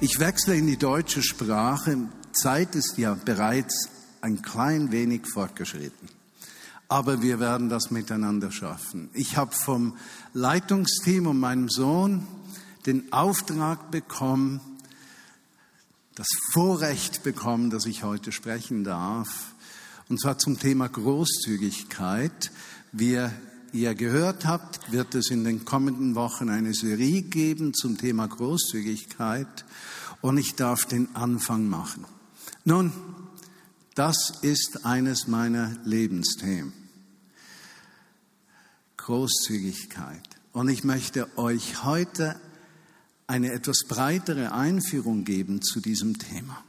Ich 0.00 0.20
wechsle 0.20 0.54
in 0.54 0.68
die 0.68 0.76
deutsche 0.76 1.24
Sprache. 1.24 1.98
Zeit 2.30 2.76
ist 2.76 2.98
ja 2.98 3.14
bereits 3.14 3.88
ein 4.20 4.42
klein 4.42 4.92
wenig 4.92 5.22
fortgeschritten. 5.26 6.08
Aber 6.86 7.20
wir 7.20 7.40
werden 7.40 7.68
das 7.68 7.90
miteinander 7.90 8.52
schaffen. 8.52 9.10
Ich 9.12 9.36
habe 9.36 9.52
vom 9.52 9.96
Leitungsteam 10.34 11.26
und 11.26 11.40
meinem 11.40 11.68
Sohn 11.68 12.28
den 12.86 13.12
Auftrag 13.12 13.90
bekommen, 13.90 14.60
das 16.14 16.28
Vorrecht 16.52 17.24
bekommen, 17.24 17.70
dass 17.70 17.84
ich 17.84 18.04
heute 18.04 18.30
sprechen 18.30 18.84
darf. 18.84 19.52
Und 20.08 20.20
zwar 20.20 20.38
zum 20.38 20.60
Thema 20.60 20.88
Großzügigkeit. 20.88 22.52
Wir 22.92 23.32
ihr 23.72 23.94
gehört 23.94 24.46
habt, 24.46 24.92
wird 24.92 25.14
es 25.14 25.30
in 25.30 25.44
den 25.44 25.64
kommenden 25.64 26.14
Wochen 26.14 26.48
eine 26.48 26.74
Serie 26.74 27.22
geben 27.22 27.74
zum 27.74 27.98
Thema 27.98 28.26
Großzügigkeit 28.26 29.64
und 30.20 30.38
ich 30.38 30.54
darf 30.54 30.84
den 30.84 31.14
Anfang 31.14 31.68
machen. 31.68 32.04
Nun, 32.64 32.92
das 33.94 34.32
ist 34.42 34.84
eines 34.84 35.26
meiner 35.26 35.76
Lebensthemen. 35.84 36.72
Großzügigkeit. 38.96 40.22
Und 40.52 40.68
ich 40.68 40.84
möchte 40.84 41.28
euch 41.38 41.84
heute 41.84 42.36
eine 43.26 43.52
etwas 43.52 43.84
breitere 43.88 44.52
Einführung 44.52 45.24
geben 45.24 45.62
zu 45.62 45.80
diesem 45.80 46.18
Thema. 46.18 46.62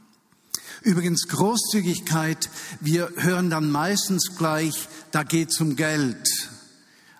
Übrigens 0.82 1.28
Großzügigkeit, 1.28 2.48
wir 2.80 3.12
hören 3.16 3.50
dann 3.50 3.70
meistens 3.70 4.36
gleich, 4.36 4.88
da 5.10 5.22
geht 5.22 5.50
es 5.50 5.60
um 5.60 5.76
Geld. 5.76 6.28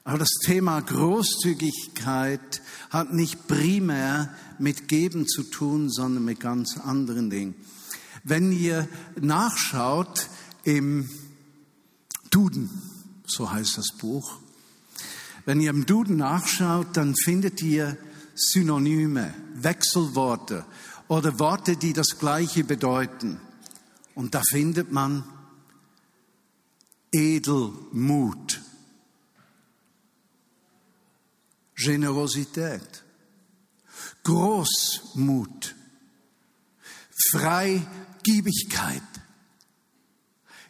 Aber 0.04 0.18
das 0.18 0.30
Thema 0.44 0.80
Großzügigkeit 0.80 2.62
hat 2.90 3.12
nicht 3.12 3.46
primär 3.46 4.34
mit 4.58 4.88
Geben 4.88 5.26
zu 5.28 5.42
tun, 5.42 5.90
sondern 5.90 6.24
mit 6.24 6.40
ganz 6.40 6.78
anderen 6.78 7.30
Dingen. 7.30 7.54
Wenn 8.24 8.52
ihr 8.52 8.88
nachschaut 9.20 10.28
im 10.64 11.08
Duden, 12.30 12.70
so 13.26 13.50
heißt 13.50 13.78
das 13.78 13.88
Buch, 13.98 14.38
wenn 15.44 15.60
ihr 15.60 15.70
im 15.70 15.86
Duden 15.86 16.16
nachschaut, 16.16 16.96
dann 16.96 17.14
findet 17.14 17.62
ihr 17.62 17.96
Synonyme, 18.34 19.34
Wechselworte 19.54 20.64
oder 21.08 21.38
Worte, 21.38 21.76
die 21.76 21.92
das 21.92 22.18
Gleiche 22.18 22.64
bedeuten. 22.64 23.40
Und 24.14 24.34
da 24.34 24.42
findet 24.50 24.92
man 24.92 25.24
Edelmut 27.12 28.60
Generosität, 31.82 33.02
Großmut, 34.22 35.74
Freigiebigkeit, 37.30 39.02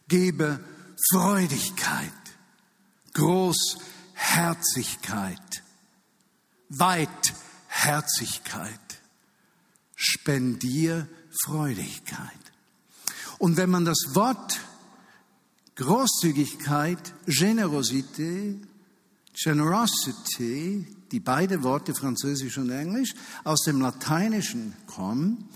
gebe 0.07 0.65
Freudigkeit, 1.11 2.13
Großherzigkeit, 3.15 5.65
Weitherzigkeit, 6.69 8.79
Spendierfreudigkeit. 9.97 12.31
Und 13.39 13.57
wenn 13.57 13.71
man 13.71 13.85
das 13.85 14.15
Wort 14.15 14.61
Großzügigkeit, 15.75 17.13
Generosität, 17.27 18.61
Generosity 19.33 20.87
die 21.13 21.21
beide 21.21 21.63
Worte 21.63 21.95
Französisch 21.95 22.59
und 22.59 22.71
Englisch 22.71 23.15
aus 23.45 23.63
dem 23.63 23.81
Lateinischen 23.81 24.75
kommen, 24.87 25.49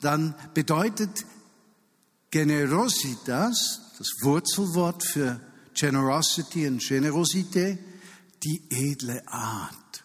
dann 0.00 0.34
bedeutet 0.54 1.24
Generositas, 2.30 3.80
das 3.98 4.08
Wurzelwort 4.22 5.04
für 5.04 5.40
Generosity 5.74 6.66
und 6.66 6.82
Generosität, 6.82 7.78
die 8.44 8.62
edle 8.70 9.26
Art. 9.26 10.04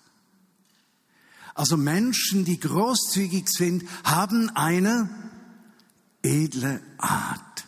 Also 1.54 1.78
Menschen, 1.78 2.46
die 2.46 2.60
großzügig 2.60 3.48
sind, 3.50 3.84
haben 4.04 4.50
eine 4.56 5.10
edle 6.24 6.82
Art. 6.98 7.66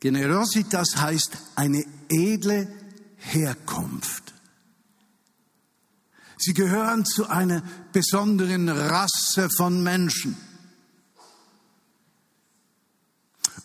Generositas 0.00 0.96
heißt 0.96 1.36
eine 1.56 1.84
edle 2.08 2.72
Herkunft. 3.16 4.27
Sie 6.38 6.54
gehören 6.54 7.04
zu 7.04 7.28
einer 7.28 7.62
besonderen 7.92 8.68
Rasse 8.68 9.48
von 9.56 9.82
Menschen. 9.82 10.36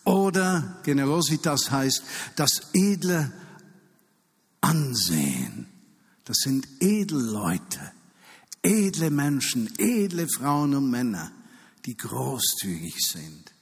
Oder 0.03 0.79
Generositas 0.83 1.71
heißt 1.71 2.03
das 2.35 2.49
edle 2.73 3.31
Ansehen. 4.61 5.67
Das 6.25 6.37
sind 6.37 6.67
Edelleute, 6.79 7.91
edle 8.61 9.09
Menschen, 9.11 9.71
edle 9.77 10.27
Frauen 10.27 10.73
und 10.75 10.89
Männer, 10.89 11.31
die 11.85 11.95
großzügig 11.95 12.95
sind. 12.99 13.53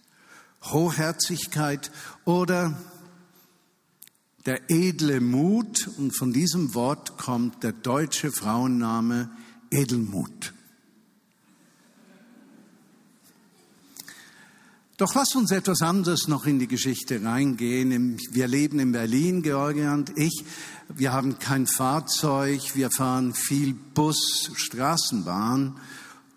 Hochherzigkeit 0.63 1.91
oder 2.23 2.79
der 4.45 4.69
edle 4.69 5.21
Mut 5.21 5.89
und 5.97 6.17
von 6.17 6.33
diesem 6.33 6.73
Wort 6.73 7.17
kommt 7.17 7.63
der 7.63 7.73
deutsche 7.73 8.31
Frauenname 8.31 9.29
Edelmut. 9.69 10.53
Doch 14.97 15.15
lass 15.15 15.35
uns 15.35 15.49
etwas 15.49 15.81
anderes 15.81 16.27
noch 16.27 16.45
in 16.45 16.59
die 16.59 16.67
Geschichte 16.67 17.23
reingehen. 17.23 18.19
Wir 18.31 18.47
leben 18.47 18.77
in 18.77 18.91
Berlin, 18.91 19.41
Georgia 19.41 19.95
und 19.95 20.15
ich. 20.15 20.43
Wir 20.89 21.11
haben 21.11 21.39
kein 21.39 21.65
Fahrzeug. 21.65 22.75
Wir 22.75 22.91
fahren 22.91 23.33
viel 23.33 23.73
Bus, 23.73 24.51
Straßenbahn, 24.53 25.75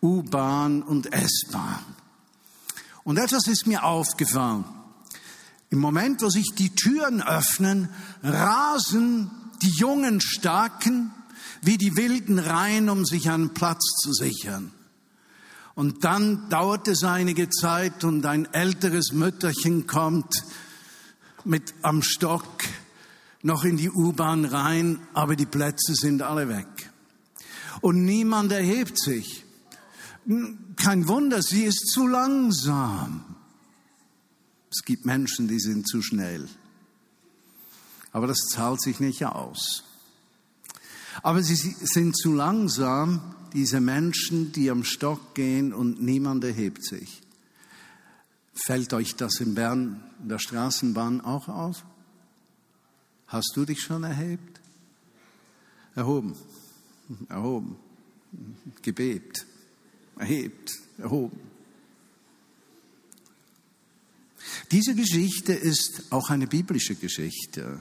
U-Bahn 0.00 0.82
und 0.82 1.12
S-Bahn. 1.12 1.84
Und 3.02 3.18
etwas 3.18 3.48
ist 3.48 3.66
mir 3.66 3.84
aufgefallen. 3.84 4.64
Im 5.74 5.80
Moment, 5.80 6.22
wo 6.22 6.30
sich 6.30 6.52
die 6.56 6.72
Türen 6.72 7.20
öffnen, 7.20 7.88
rasen 8.22 9.28
die 9.60 9.70
jungen 9.70 10.20
Starken 10.20 11.12
wie 11.62 11.78
die 11.78 11.96
Wilden 11.96 12.38
rein, 12.38 12.88
um 12.88 13.04
sich 13.04 13.28
einen 13.28 13.54
Platz 13.54 13.82
zu 14.00 14.12
sichern. 14.12 14.70
Und 15.74 16.04
dann 16.04 16.48
dauert 16.48 16.86
es 16.86 17.02
einige 17.02 17.50
Zeit 17.50 18.04
und 18.04 18.24
ein 18.24 18.44
älteres 18.54 19.10
Mütterchen 19.10 19.88
kommt 19.88 20.32
mit 21.44 21.74
am 21.82 22.04
Stock 22.04 22.62
noch 23.42 23.64
in 23.64 23.76
die 23.76 23.90
U-Bahn 23.90 24.44
rein, 24.44 25.00
aber 25.12 25.34
die 25.34 25.44
Plätze 25.44 25.96
sind 25.96 26.22
alle 26.22 26.48
weg. 26.48 26.68
Und 27.80 28.04
niemand 28.04 28.52
erhebt 28.52 28.96
sich. 28.96 29.44
Kein 30.76 31.08
Wunder, 31.08 31.42
sie 31.42 31.64
ist 31.64 31.88
zu 31.88 32.06
langsam. 32.06 33.33
Es 34.74 34.84
gibt 34.84 35.06
Menschen, 35.06 35.46
die 35.46 35.60
sind 35.60 35.86
zu 35.86 36.02
schnell. 36.02 36.48
Aber 38.10 38.26
das 38.26 38.38
zahlt 38.50 38.82
sich 38.82 38.98
nicht 38.98 39.24
aus. 39.24 39.84
Aber 41.22 41.44
sie 41.44 41.54
sind 41.54 42.16
zu 42.16 42.32
langsam, 42.32 43.36
diese 43.52 43.80
Menschen, 43.80 44.50
die 44.50 44.70
am 44.70 44.82
Stock 44.82 45.36
gehen 45.36 45.72
und 45.72 46.02
niemand 46.02 46.42
erhebt 46.42 46.84
sich. 46.84 47.22
Fällt 48.52 48.92
euch 48.94 49.14
das 49.14 49.38
in 49.38 49.54
Bern 49.54 50.02
in 50.20 50.28
der 50.28 50.40
Straßenbahn 50.40 51.20
auch 51.20 51.46
auf? 51.48 51.84
Hast 53.28 53.52
du 53.54 53.64
dich 53.64 53.80
schon 53.80 54.02
erhebt? 54.02 54.60
Erhoben, 55.94 56.34
erhoben, 57.28 57.76
gebebt, 58.82 59.46
erhebt, 60.16 60.72
erhoben. 60.98 61.53
Diese 64.70 64.94
Geschichte 64.94 65.52
ist 65.52 66.04
auch 66.10 66.30
eine 66.30 66.46
biblische 66.46 66.94
Geschichte. 66.94 67.80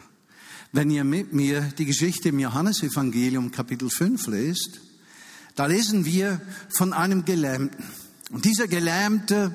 Wenn 0.71 0.89
ihr 0.89 1.03
mit 1.03 1.33
mir 1.33 1.61
die 1.77 1.85
Geschichte 1.85 2.29
im 2.29 2.39
Johannesevangelium 2.39 3.51
Kapitel 3.51 3.89
5 3.89 4.27
lest, 4.27 4.81
Da 5.55 5.67
lesen 5.67 6.05
wir 6.05 6.41
von 6.69 6.93
einem 6.93 7.25
Gelähmten. 7.25 7.83
Und 8.31 8.45
dieser 8.45 8.67
Gelähmte 8.67 9.53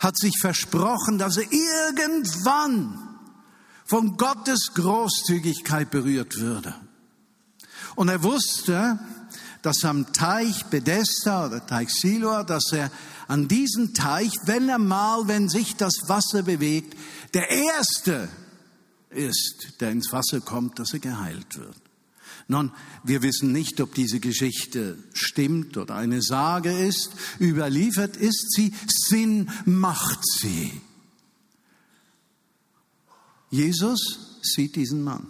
hat 0.00 0.18
sich 0.18 0.34
versprochen, 0.38 1.18
dass 1.18 1.38
er 1.38 1.50
irgendwann 1.50 3.18
von 3.86 4.16
Gottes 4.18 4.72
Großzügigkeit 4.74 5.90
berührt 5.90 6.38
würde. 6.38 6.74
Und 7.96 8.08
er 8.08 8.22
wusste, 8.22 8.98
dass 9.62 9.84
am 9.84 10.12
Teich 10.12 10.66
Bethesda 10.66 11.46
oder 11.46 11.66
Teich 11.66 11.90
Siloa, 11.90 12.44
dass 12.44 12.72
er 12.72 12.90
an 13.26 13.48
diesem 13.48 13.94
Teich, 13.94 14.32
wenn 14.44 14.68
er 14.68 14.78
mal, 14.78 15.28
wenn 15.28 15.48
sich 15.48 15.76
das 15.76 15.94
Wasser 16.06 16.42
bewegt, 16.42 16.96
der 17.34 17.50
Erste 17.50 18.28
ist, 19.10 19.80
der 19.80 19.90
ins 19.90 20.12
Wasser 20.12 20.40
kommt, 20.40 20.78
dass 20.78 20.92
er 20.92 21.00
geheilt 21.00 21.58
wird. 21.58 21.76
Nun, 22.50 22.72
wir 23.04 23.22
wissen 23.22 23.52
nicht, 23.52 23.80
ob 23.80 23.94
diese 23.94 24.20
Geschichte 24.20 24.96
stimmt 25.12 25.76
oder 25.76 25.94
eine 25.94 26.22
Sage 26.22 26.72
ist. 26.72 27.10
Überliefert 27.38 28.16
ist 28.16 28.52
sie, 28.54 28.74
Sinn 28.86 29.50
macht 29.66 30.20
sie. 30.24 30.80
Jesus 33.50 34.38
sieht 34.42 34.76
diesen 34.76 35.02
Mann. 35.02 35.26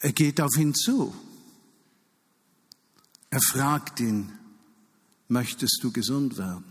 Er 0.00 0.12
geht 0.12 0.40
auf 0.40 0.56
ihn 0.56 0.74
zu. 0.74 1.14
Er 3.30 3.40
fragt 3.40 4.00
ihn, 4.00 4.32
möchtest 5.28 5.78
du 5.82 5.92
gesund 5.92 6.36
werden? 6.36 6.64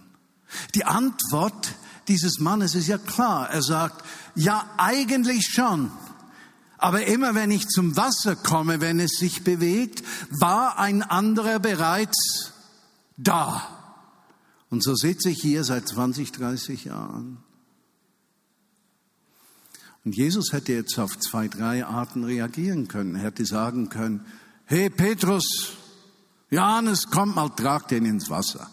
Die 0.75 0.83
Antwort 0.83 1.75
dieses 2.07 2.39
Mannes 2.39 2.75
ist 2.75 2.87
ja 2.87 2.97
klar. 2.97 3.49
Er 3.49 3.61
sagt, 3.61 4.03
ja, 4.35 4.69
eigentlich 4.77 5.45
schon. 5.45 5.91
Aber 6.77 7.05
immer 7.05 7.35
wenn 7.35 7.51
ich 7.51 7.67
zum 7.67 7.95
Wasser 7.95 8.35
komme, 8.35 8.81
wenn 8.81 8.99
es 8.99 9.17
sich 9.17 9.43
bewegt, 9.43 10.03
war 10.29 10.79
ein 10.79 11.03
anderer 11.03 11.59
bereits 11.59 12.53
da. 13.17 13.67
Und 14.69 14.83
so 14.83 14.95
sitze 14.95 15.29
ich 15.29 15.41
hier 15.41 15.63
seit 15.63 15.87
20, 15.87 16.31
30 16.31 16.85
Jahren. 16.85 17.37
Und 20.05 20.15
Jesus 20.15 20.53
hätte 20.53 20.73
jetzt 20.73 20.97
auf 20.97 21.19
zwei, 21.19 21.47
drei 21.47 21.85
Arten 21.85 22.23
reagieren 22.23 22.87
können. 22.87 23.15
Er 23.15 23.23
hätte 23.23 23.45
sagen 23.45 23.89
können, 23.89 24.25
hey 24.65 24.89
Petrus, 24.89 25.73
Johannes, 26.49 27.09
kommt 27.09 27.35
mal, 27.35 27.49
trag 27.49 27.87
den 27.87 28.05
ins 28.05 28.29
Wasser. 28.29 28.69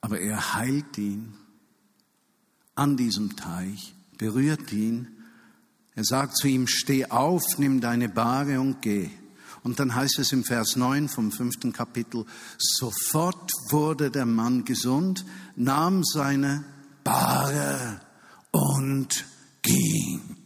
Aber 0.00 0.18
er 0.18 0.54
heilt 0.54 0.96
ihn 0.98 1.34
an 2.74 2.96
diesem 2.96 3.36
Teich, 3.36 3.94
berührt 4.16 4.72
ihn. 4.72 5.08
Er 5.94 6.04
sagt 6.04 6.36
zu 6.36 6.48
ihm, 6.48 6.66
steh 6.66 7.06
auf, 7.06 7.42
nimm 7.58 7.80
deine 7.80 8.08
Bahre 8.08 8.60
und 8.60 8.80
geh. 8.80 9.10
Und 9.62 9.78
dann 9.78 9.94
heißt 9.94 10.18
es 10.18 10.32
im 10.32 10.42
Vers 10.42 10.76
9 10.76 11.10
vom 11.10 11.30
fünften 11.30 11.74
Kapitel, 11.74 12.24
sofort 12.58 13.52
wurde 13.68 14.10
der 14.10 14.24
Mann 14.24 14.64
gesund, 14.64 15.26
nahm 15.54 16.02
seine 16.02 16.64
Bahre 17.04 18.00
und 18.52 19.26
ging. 19.60 20.39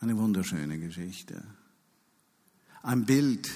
Eine 0.00 0.16
wunderschöne 0.16 0.78
Geschichte. 0.78 1.42
Ein 2.82 3.04
Bild 3.04 3.50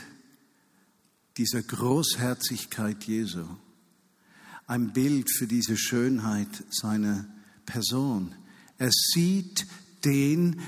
dieser 1.36 1.62
Großherzigkeit 1.62 3.04
Jesu 3.04 3.44
ein 4.70 4.92
Bild 4.92 5.28
für 5.36 5.48
diese 5.48 5.76
Schönheit 5.76 6.48
seiner 6.70 7.26
Person. 7.66 8.36
Er 8.78 8.92
sieht 8.92 9.66
den, 10.04 10.60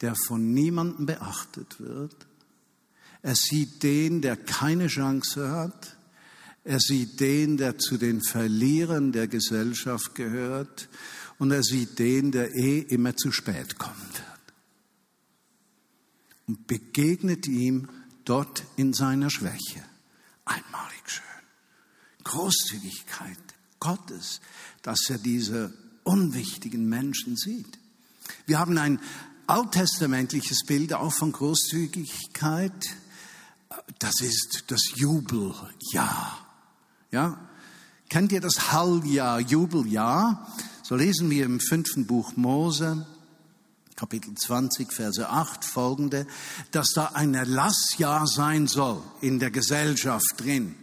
der 0.00 0.14
von 0.26 0.54
niemandem 0.54 1.04
beachtet 1.04 1.78
wird. 1.80 2.16
Er 3.20 3.34
sieht 3.34 3.82
den, 3.82 4.22
der 4.22 4.38
keine 4.38 4.86
Chance 4.86 5.50
hat. 5.50 5.98
Er 6.64 6.80
sieht 6.80 7.20
den, 7.20 7.58
der 7.58 7.76
zu 7.76 7.98
den 7.98 8.22
Verlierern 8.22 9.12
der 9.12 9.28
Gesellschaft 9.28 10.14
gehört. 10.14 10.88
Und 11.38 11.50
er 11.50 11.62
sieht 11.62 11.98
den, 11.98 12.32
der 12.32 12.54
eh 12.54 12.78
immer 12.78 13.14
zu 13.16 13.32
spät 13.32 13.76
wird. 13.78 14.33
Und 16.46 16.66
begegnet 16.66 17.46
ihm 17.46 17.88
dort 18.24 18.64
in 18.76 18.92
seiner 18.92 19.30
Schwäche. 19.30 19.82
Einmalig 20.44 21.02
schön. 21.06 21.24
Großzügigkeit 22.24 23.38
Gottes, 23.80 24.40
dass 24.82 24.98
er 25.08 25.18
diese 25.18 25.72
unwichtigen 26.04 26.88
Menschen 26.88 27.36
sieht. 27.36 27.78
Wir 28.46 28.58
haben 28.58 28.78
ein 28.78 29.00
alttestamentliches 29.46 30.64
Bild 30.66 30.92
auch 30.94 31.12
von 31.12 31.32
Großzügigkeit. 31.32 32.72
Das 33.98 34.20
ist 34.20 34.64
das 34.68 34.92
Jubeljahr. 34.94 36.38
Ja? 37.10 37.38
Kennt 38.08 38.32
ihr 38.32 38.40
das 38.40 38.72
Halljahr, 38.72 39.40
Jubeljahr? 39.40 40.46
So 40.82 40.96
lesen 40.96 41.30
wir 41.30 41.44
im 41.44 41.60
fünften 41.60 42.06
Buch 42.06 42.36
Mose, 42.36 43.06
Kapitel 43.96 44.34
20, 44.34 44.92
Verse 44.92 45.28
8 45.28 45.64
folgende, 45.64 46.26
dass 46.72 46.92
da 46.94 47.12
ein 47.14 47.34
Erlassjahr 47.34 48.26
sein 48.26 48.66
soll 48.66 49.00
in 49.20 49.38
der 49.38 49.50
Gesellschaft 49.52 50.34
drin 50.38 50.74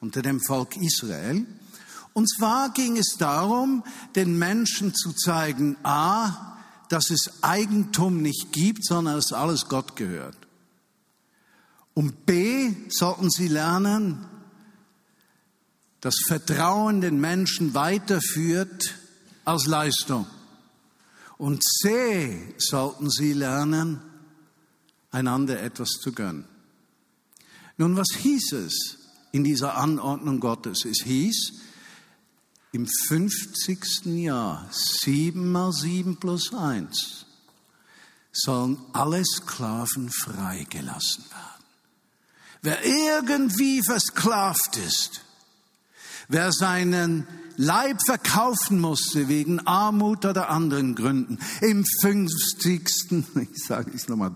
unter 0.00 0.22
dem 0.22 0.40
Volk 0.40 0.76
Israel. 0.76 1.46
Und 2.12 2.28
zwar 2.28 2.70
ging 2.70 2.96
es 2.96 3.16
darum, 3.16 3.84
den 4.16 4.38
Menschen 4.38 4.92
zu 4.92 5.12
zeigen, 5.12 5.76
a, 5.84 6.56
dass 6.88 7.10
es 7.10 7.42
Eigentum 7.42 8.22
nicht 8.22 8.52
gibt, 8.52 8.84
sondern 8.84 9.16
dass 9.16 9.32
alles 9.32 9.68
Gott 9.68 9.94
gehört. 9.94 10.36
Und 11.94 12.26
b, 12.26 12.74
sollten 12.88 13.30
sie 13.30 13.48
lernen, 13.48 14.26
dass 16.00 16.16
Vertrauen 16.26 17.00
den 17.00 17.20
Menschen 17.20 17.74
weiterführt 17.74 18.94
als 19.44 19.66
Leistung. 19.66 20.26
Und 21.38 21.64
c, 21.64 22.54
sollten 22.58 23.10
sie 23.10 23.32
lernen, 23.32 24.02
einander 25.10 25.62
etwas 25.62 25.88
zu 26.00 26.12
gönnen. 26.12 26.44
Nun, 27.76 27.96
was 27.96 28.08
hieß 28.16 28.52
es? 28.52 28.98
in 29.32 29.44
dieser 29.44 29.76
Anordnung 29.76 30.40
Gottes. 30.40 30.84
Es 30.84 31.02
hieß, 31.04 31.52
im 32.72 32.86
50. 32.86 34.06
Jahr, 34.06 34.68
sieben 34.70 35.52
mal 35.52 35.72
sieben 35.72 36.18
plus 36.18 36.52
eins, 36.54 37.26
sollen 38.32 38.78
alle 38.92 39.24
Sklaven 39.24 40.10
freigelassen 40.10 41.24
werden. 41.30 41.64
Wer 42.60 42.84
irgendwie 42.84 43.82
versklavt 43.82 44.76
ist, 44.76 45.22
wer 46.28 46.52
seinen 46.52 47.26
Leib 47.60 48.00
verkaufen 48.06 48.78
musste 48.78 49.26
wegen 49.26 49.58
Armut 49.66 50.24
oder 50.24 50.48
anderen 50.48 50.94
Gründen, 50.94 51.38
im 51.60 51.84
50. 52.02 52.88
ich 53.34 53.64
sage 53.64 53.90
es 53.92 54.06
nochmal, 54.06 54.32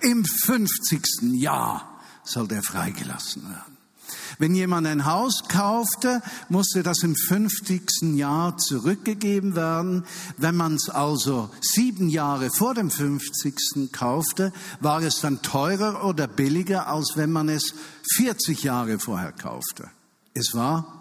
im 0.00 0.24
50. 0.24 1.00
Jahr 1.34 2.00
soll 2.24 2.48
der 2.48 2.64
freigelassen 2.64 3.48
werden. 3.48 3.76
Wenn 4.38 4.56
jemand 4.56 4.88
ein 4.88 5.06
Haus 5.06 5.44
kaufte, 5.48 6.20
musste 6.48 6.82
das 6.82 7.04
im 7.04 7.14
50. 7.14 8.16
Jahr 8.16 8.58
zurückgegeben 8.58 9.54
werden. 9.54 10.04
Wenn 10.36 10.56
man 10.56 10.74
es 10.74 10.90
also 10.90 11.48
sieben 11.60 12.08
Jahre 12.08 12.50
vor 12.50 12.74
dem 12.74 12.90
50. 12.90 13.92
kaufte, 13.92 14.52
war 14.80 15.00
es 15.00 15.20
dann 15.20 15.42
teurer 15.42 16.04
oder 16.04 16.26
billiger, 16.26 16.88
als 16.88 17.12
wenn 17.14 17.30
man 17.30 17.48
es 17.48 17.72
40 18.16 18.64
Jahre 18.64 18.98
vorher 18.98 19.30
kaufte. 19.30 19.88
Es 20.34 20.52
war 20.52 20.95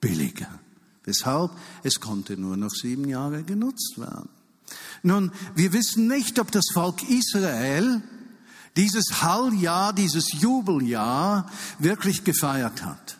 billiger. 0.00 0.60
Weshalb? 1.04 1.52
Es 1.82 2.00
konnte 2.00 2.36
nur 2.36 2.56
noch 2.56 2.70
sieben 2.70 3.08
Jahre 3.08 3.42
genutzt 3.44 3.98
werden. 3.98 4.28
Nun, 5.02 5.30
wir 5.54 5.72
wissen 5.72 6.08
nicht, 6.08 6.38
ob 6.40 6.50
das 6.50 6.66
Volk 6.72 7.08
Israel 7.08 8.02
dieses 8.76 9.22
Halljahr, 9.22 9.92
dieses 9.92 10.32
Jubeljahr 10.32 11.50
wirklich 11.78 12.24
gefeiert 12.24 12.84
hat. 12.84 13.16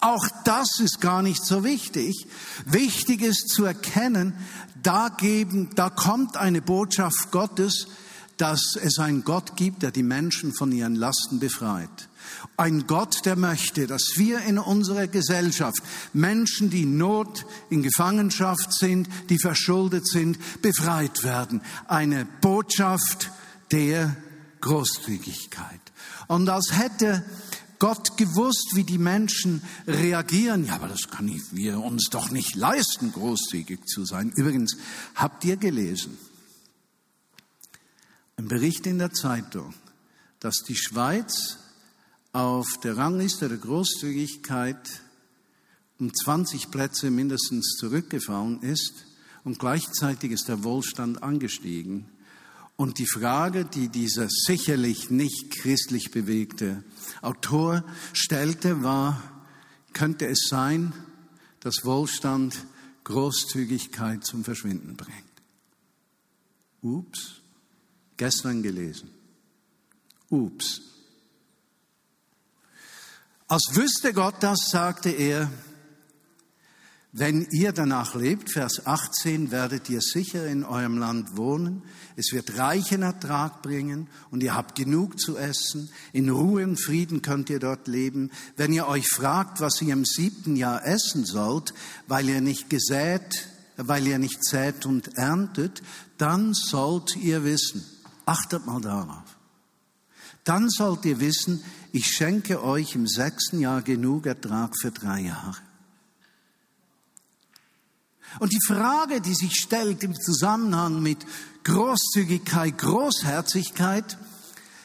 Auch 0.00 0.26
das 0.44 0.80
ist 0.80 1.00
gar 1.00 1.22
nicht 1.22 1.44
so 1.44 1.64
wichtig. 1.64 2.26
Wichtig 2.64 3.22
ist 3.22 3.48
zu 3.48 3.64
erkennen, 3.64 4.34
da 4.82 5.08
geben, 5.08 5.70
da 5.74 5.90
kommt 5.90 6.36
eine 6.36 6.62
Botschaft 6.62 7.30
Gottes, 7.30 7.88
dass 8.38 8.76
es 8.80 8.98
einen 8.98 9.24
Gott 9.24 9.56
gibt, 9.56 9.82
der 9.82 9.90
die 9.90 10.02
Menschen 10.02 10.54
von 10.54 10.72
ihren 10.72 10.94
Lasten 10.94 11.38
befreit. 11.38 12.08
Ein 12.56 12.86
Gott, 12.86 13.24
der 13.24 13.36
möchte, 13.36 13.86
dass 13.86 14.12
wir 14.16 14.40
in 14.42 14.58
unserer 14.58 15.06
Gesellschaft 15.06 15.82
Menschen, 16.12 16.70
die 16.70 16.86
Not, 16.86 17.46
in 17.70 17.82
Gefangenschaft 17.82 18.72
sind, 18.72 19.08
die 19.28 19.38
verschuldet 19.38 20.06
sind, 20.06 20.38
befreit 20.62 21.24
werden. 21.24 21.62
Eine 21.86 22.26
Botschaft 22.40 23.30
der 23.72 24.16
Großzügigkeit. 24.60 25.80
Und 26.28 26.48
als 26.48 26.72
hätte 26.72 27.24
Gott 27.80 28.18
gewusst, 28.18 28.72
wie 28.74 28.84
die 28.84 28.98
Menschen 28.98 29.62
reagieren. 29.86 30.66
Ja, 30.66 30.74
aber 30.74 30.88
das 30.88 31.08
kann 31.10 31.28
wir 31.52 31.80
uns 31.80 32.08
doch 32.10 32.30
nicht 32.30 32.54
leisten, 32.54 33.10
großzügig 33.10 33.86
zu 33.86 34.04
sein. 34.04 34.30
Übrigens, 34.36 34.76
habt 35.14 35.44
ihr 35.46 35.56
gelesen? 35.56 36.18
Ein 38.36 38.48
Bericht 38.48 38.86
in 38.86 38.98
der 38.98 39.12
Zeitung, 39.12 39.74
dass 40.40 40.62
die 40.62 40.76
Schweiz 40.76 41.56
auf 42.32 42.66
der 42.82 42.96
Rangliste 42.96 43.48
der 43.48 43.58
Großzügigkeit 43.58 45.02
um 45.98 46.14
20 46.14 46.70
Plätze 46.70 47.10
mindestens 47.10 47.76
zurückgefallen 47.78 48.62
ist 48.62 49.04
und 49.44 49.58
gleichzeitig 49.58 50.32
ist 50.32 50.48
der 50.48 50.64
Wohlstand 50.64 51.22
angestiegen. 51.22 52.06
Und 52.76 52.98
die 52.98 53.06
Frage, 53.06 53.66
die 53.66 53.88
dieser 53.88 54.28
sicherlich 54.30 55.10
nicht 55.10 55.50
christlich 55.50 56.10
bewegte 56.10 56.82
Autor 57.20 57.84
stellte, 58.14 58.82
war, 58.82 59.22
könnte 59.92 60.26
es 60.26 60.46
sein, 60.48 60.94
dass 61.60 61.84
Wohlstand 61.84 62.64
Großzügigkeit 63.04 64.24
zum 64.24 64.44
Verschwinden 64.44 64.96
bringt? 64.96 65.24
Ups, 66.80 67.42
gestern 68.16 68.62
gelesen. 68.62 69.10
Ups. 70.30 70.89
Als 73.50 73.74
wüsste 73.74 74.12
Gott 74.12 74.36
das, 74.38 74.68
sagte 74.70 75.10
er, 75.10 75.50
wenn 77.10 77.48
ihr 77.50 77.72
danach 77.72 78.14
lebt, 78.14 78.52
Vers 78.52 78.86
18, 78.86 79.50
werdet 79.50 79.90
ihr 79.90 80.00
sicher 80.00 80.46
in 80.46 80.62
eurem 80.62 80.98
Land 80.98 81.36
wohnen. 81.36 81.82
Es 82.14 82.32
wird 82.32 82.56
reichen 82.58 83.02
Ertrag 83.02 83.60
bringen 83.60 84.06
und 84.30 84.44
ihr 84.44 84.54
habt 84.54 84.76
genug 84.76 85.18
zu 85.18 85.36
essen. 85.36 85.90
In 86.12 86.30
Ruhe 86.30 86.62
und 86.62 86.80
Frieden 86.80 87.22
könnt 87.22 87.50
ihr 87.50 87.58
dort 87.58 87.88
leben. 87.88 88.30
Wenn 88.56 88.72
ihr 88.72 88.86
euch 88.86 89.08
fragt, 89.08 89.60
was 89.60 89.82
ihr 89.82 89.94
im 89.94 90.04
siebten 90.04 90.54
Jahr 90.54 90.86
essen 90.86 91.24
sollt, 91.24 91.74
weil 92.06 92.28
ihr 92.28 92.40
nicht 92.40 92.70
gesät, 92.70 93.48
weil 93.76 94.06
ihr 94.06 94.20
nicht 94.20 94.44
sät 94.44 94.86
und 94.86 95.18
erntet, 95.18 95.82
dann 96.18 96.54
sollt 96.54 97.16
ihr 97.16 97.42
wissen, 97.42 97.84
achtet 98.26 98.64
mal 98.64 98.80
darauf, 98.80 99.39
dann 100.44 100.70
sollt 100.70 101.04
ihr 101.04 101.20
wissen, 101.20 101.62
ich 101.92 102.06
schenke 102.06 102.62
euch 102.62 102.94
im 102.94 103.06
sechsten 103.06 103.60
Jahr 103.60 103.82
genug 103.82 104.26
Ertrag 104.26 104.76
für 104.80 104.90
drei 104.90 105.20
Jahre. 105.20 105.58
Und 108.38 108.52
die 108.52 108.64
Frage, 108.64 109.20
die 109.20 109.34
sich 109.34 109.54
stellt 109.56 110.04
im 110.04 110.14
Zusammenhang 110.14 111.02
mit 111.02 111.18
Großzügigkeit, 111.64 112.78
Großherzigkeit, 112.78 114.16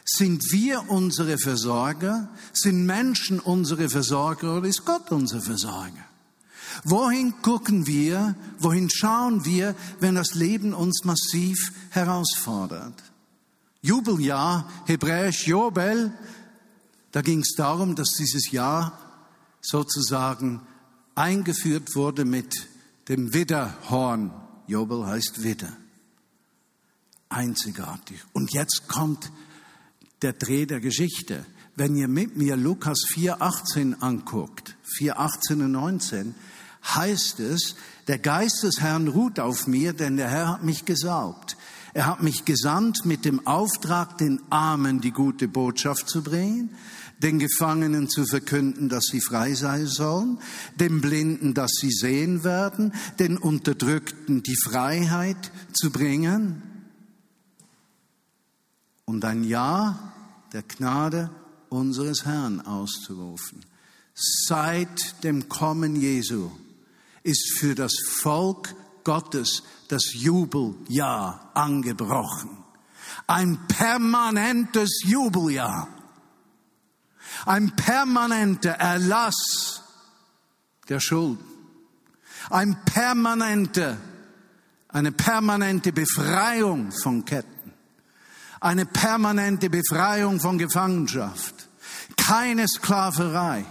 sind 0.03 0.51
wir 0.51 0.89
unsere 0.89 1.37
Versorger? 1.37 2.29
Sind 2.53 2.85
Menschen 2.85 3.39
unsere 3.39 3.89
Versorger 3.89 4.57
oder 4.57 4.67
ist 4.67 4.85
Gott 4.85 5.11
unser 5.11 5.41
Versorger? 5.41 6.05
Wohin 6.83 7.41
gucken 7.41 7.87
wir, 7.87 8.35
wohin 8.59 8.89
schauen 8.89 9.45
wir, 9.45 9.75
wenn 9.99 10.15
das 10.15 10.33
Leben 10.33 10.73
uns 10.73 11.03
massiv 11.05 11.71
herausfordert? 11.89 13.01
Jubeljahr, 13.85 14.67
hebräisch 14.85 15.45
Jobel, 15.45 16.11
da 17.11 17.21
ging 17.21 17.41
es 17.41 17.53
darum, 17.55 17.95
dass 17.95 18.09
dieses 18.17 18.51
Jahr 18.51 18.97
sozusagen 19.61 20.61
eingeführt 21.13 21.95
wurde 21.95 22.25
mit 22.25 22.67
dem 23.09 23.33
Widderhorn. 23.33 24.33
Jobel 24.65 25.05
heißt 25.05 25.43
Widder. 25.43 25.71
Einzigartig. 27.29 28.21
Und 28.33 28.53
jetzt 28.53 28.87
kommt 28.87 29.31
der 30.23 30.33
Dreh 30.33 30.65
der 30.65 30.79
Geschichte. 30.79 31.45
Wenn 31.75 31.95
ihr 31.95 32.07
mit 32.07 32.37
mir 32.37 32.55
Lukas 32.55 32.99
4,18 33.13 34.01
anguckt, 34.01 34.75
4,18 34.99 35.63
und 35.63 35.71
19, 35.73 36.35
heißt 36.95 37.39
es, 37.39 37.75
der 38.07 38.17
Geist 38.17 38.63
des 38.63 38.81
Herrn 38.81 39.07
ruht 39.07 39.39
auf 39.39 39.67
mir, 39.67 39.93
denn 39.93 40.17
der 40.17 40.29
Herr 40.29 40.53
hat 40.53 40.63
mich 40.63 40.85
gesaugt. 40.85 41.55
Er 41.95 42.07
hat 42.07 42.21
mich 42.21 42.43
gesandt 42.43 43.05
mit 43.05 43.23
dem 43.23 43.47
Auftrag, 43.47 44.17
den 44.17 44.41
Armen 44.49 44.99
die 44.99 45.11
gute 45.11 45.47
Botschaft 45.47 46.09
zu 46.09 46.21
bringen, 46.21 46.71
den 47.23 47.39
Gefangenen 47.39 48.09
zu 48.09 48.25
verkünden, 48.25 48.89
dass 48.89 49.05
sie 49.05 49.21
frei 49.21 49.53
sein 49.53 49.87
sollen, 49.87 50.37
den 50.77 50.99
Blinden, 50.99 51.53
dass 51.53 51.71
sie 51.79 51.91
sehen 51.91 52.43
werden, 52.43 52.93
den 53.17 53.37
Unterdrückten 53.37 54.43
die 54.43 54.57
Freiheit 54.61 55.37
zu 55.71 55.89
bringen 55.89 56.63
und 59.05 59.23
ein 59.23 59.45
Ja 59.45 60.11
der 60.51 60.63
Gnade 60.63 61.29
unseres 61.69 62.25
Herrn 62.25 62.59
auszurufen. 62.59 63.63
Seit 64.13 65.23
dem 65.23 65.47
Kommen 65.47 65.95
Jesu 65.95 66.51
ist 67.23 67.57
für 67.57 67.73
das 67.73 67.93
Volk 68.21 68.75
Gottes 69.05 69.63
das 69.87 70.13
Jubeljahr 70.13 71.51
angebrochen. 71.53 72.57
Ein 73.27 73.57
permanentes 73.67 75.01
Jubeljahr 75.05 75.87
ein 77.45 77.75
permanenter 77.75 78.71
Erlass 78.71 79.83
der 80.87 80.99
Schuld, 80.99 81.39
ein 82.49 82.77
permanente, 82.85 83.97
eine 84.89 85.11
permanente 85.11 85.91
Befreiung 85.91 86.91
von 86.91 87.25
Ketten, 87.25 87.73
eine 88.61 88.85
permanente 88.85 89.69
Befreiung 89.69 90.39
von 90.39 90.57
Gefangenschaft, 90.57 91.69
keine 92.15 92.67
Sklaverei. 92.67 93.65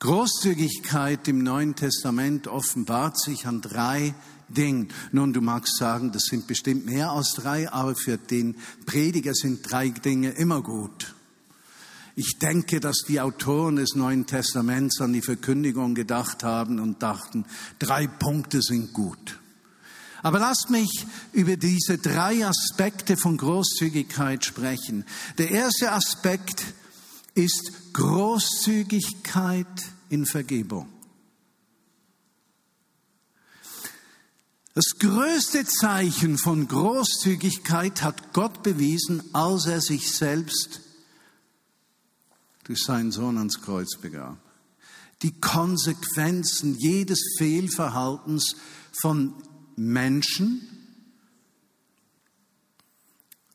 Großzügigkeit 0.00 1.28
im 1.28 1.42
Neuen 1.42 1.76
Testament 1.76 2.48
offenbart 2.48 3.20
sich 3.20 3.46
an 3.46 3.60
drei 3.60 4.14
Ding. 4.48 4.88
Nun, 5.12 5.34
du 5.34 5.42
magst 5.42 5.76
sagen, 5.76 6.10
das 6.10 6.24
sind 6.24 6.46
bestimmt 6.46 6.86
mehr 6.86 7.10
als 7.10 7.34
drei, 7.34 7.70
aber 7.70 7.94
für 7.94 8.16
den 8.16 8.56
Prediger 8.86 9.34
sind 9.34 9.70
drei 9.70 9.90
Dinge 9.90 10.30
immer 10.30 10.62
gut. 10.62 11.14
Ich 12.16 12.38
denke, 12.38 12.80
dass 12.80 13.02
die 13.06 13.20
Autoren 13.20 13.76
des 13.76 13.94
Neuen 13.94 14.26
Testaments 14.26 15.02
an 15.02 15.12
die 15.12 15.20
Verkündigung 15.20 15.94
gedacht 15.94 16.44
haben 16.44 16.80
und 16.80 17.02
dachten, 17.02 17.44
drei 17.78 18.06
Punkte 18.06 18.62
sind 18.62 18.94
gut. 18.94 19.38
Aber 20.22 20.38
lasst 20.38 20.70
mich 20.70 21.06
über 21.32 21.58
diese 21.58 21.98
drei 21.98 22.46
Aspekte 22.46 23.18
von 23.18 23.36
Großzügigkeit 23.36 24.46
sprechen. 24.46 25.04
Der 25.36 25.50
erste 25.50 25.92
Aspekt 25.92 26.64
ist 27.40 27.94
Großzügigkeit 27.94 29.66
in 30.10 30.26
Vergebung. 30.26 30.88
Das 34.74 34.98
größte 34.98 35.64
Zeichen 35.64 36.38
von 36.38 36.68
Großzügigkeit 36.68 38.02
hat 38.02 38.32
Gott 38.32 38.62
bewiesen, 38.62 39.22
als 39.34 39.66
er 39.66 39.80
sich 39.80 40.14
selbst 40.14 40.80
durch 42.64 42.84
seinen 42.84 43.10
Sohn 43.10 43.36
ans 43.38 43.60
Kreuz 43.60 43.96
begab. 43.96 44.38
Die 45.22 45.38
Konsequenzen 45.40 46.76
jedes 46.78 47.34
Fehlverhaltens 47.36 48.56
von 48.92 49.34
Menschen, 49.76 50.66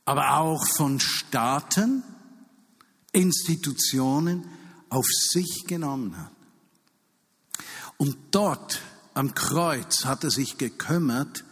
aber 0.04 0.38
auch 0.38 0.66
von 0.76 1.00
Staaten, 1.00 2.04
Institutionen 3.16 4.46
auf 4.90 5.06
sich 5.08 5.66
genommen 5.68 6.18
hat. 6.18 6.32
Und 7.98 8.18
dort 8.32 8.82
am 9.14 9.34
Kreuz 9.34 10.06
hat 10.06 10.24
er 10.24 10.32
sich 10.32 10.58
gekümmert 10.58 11.46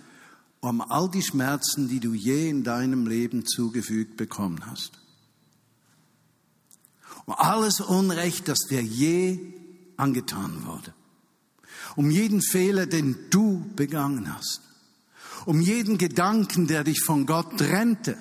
um 0.59 0.79
all 0.79 1.09
die 1.09 1.21
Schmerzen, 1.21 1.89
die 1.89 1.99
du 1.99 2.13
je 2.13 2.49
in 2.49 2.63
deinem 2.63 3.05
Leben 3.05 3.45
zugefügt 3.45 4.15
bekommen 4.15 4.65
hast. 4.65 4.93
Um 7.25 7.33
alles 7.37 7.81
Unrecht, 7.81 8.47
das 8.47 8.59
dir 8.69 8.81
je 8.81 9.39
angetan 9.97 10.65
wurde. 10.65 10.93
Um 11.97 12.09
jeden 12.09 12.41
Fehler, 12.41 12.85
den 12.85 13.17
du 13.29 13.69
begangen 13.75 14.33
hast. 14.33 14.61
Um 15.45 15.59
jeden 15.59 15.97
Gedanken, 15.97 16.67
der 16.67 16.85
dich 16.85 17.01
von 17.01 17.25
Gott 17.25 17.57
trennte. 17.57 18.17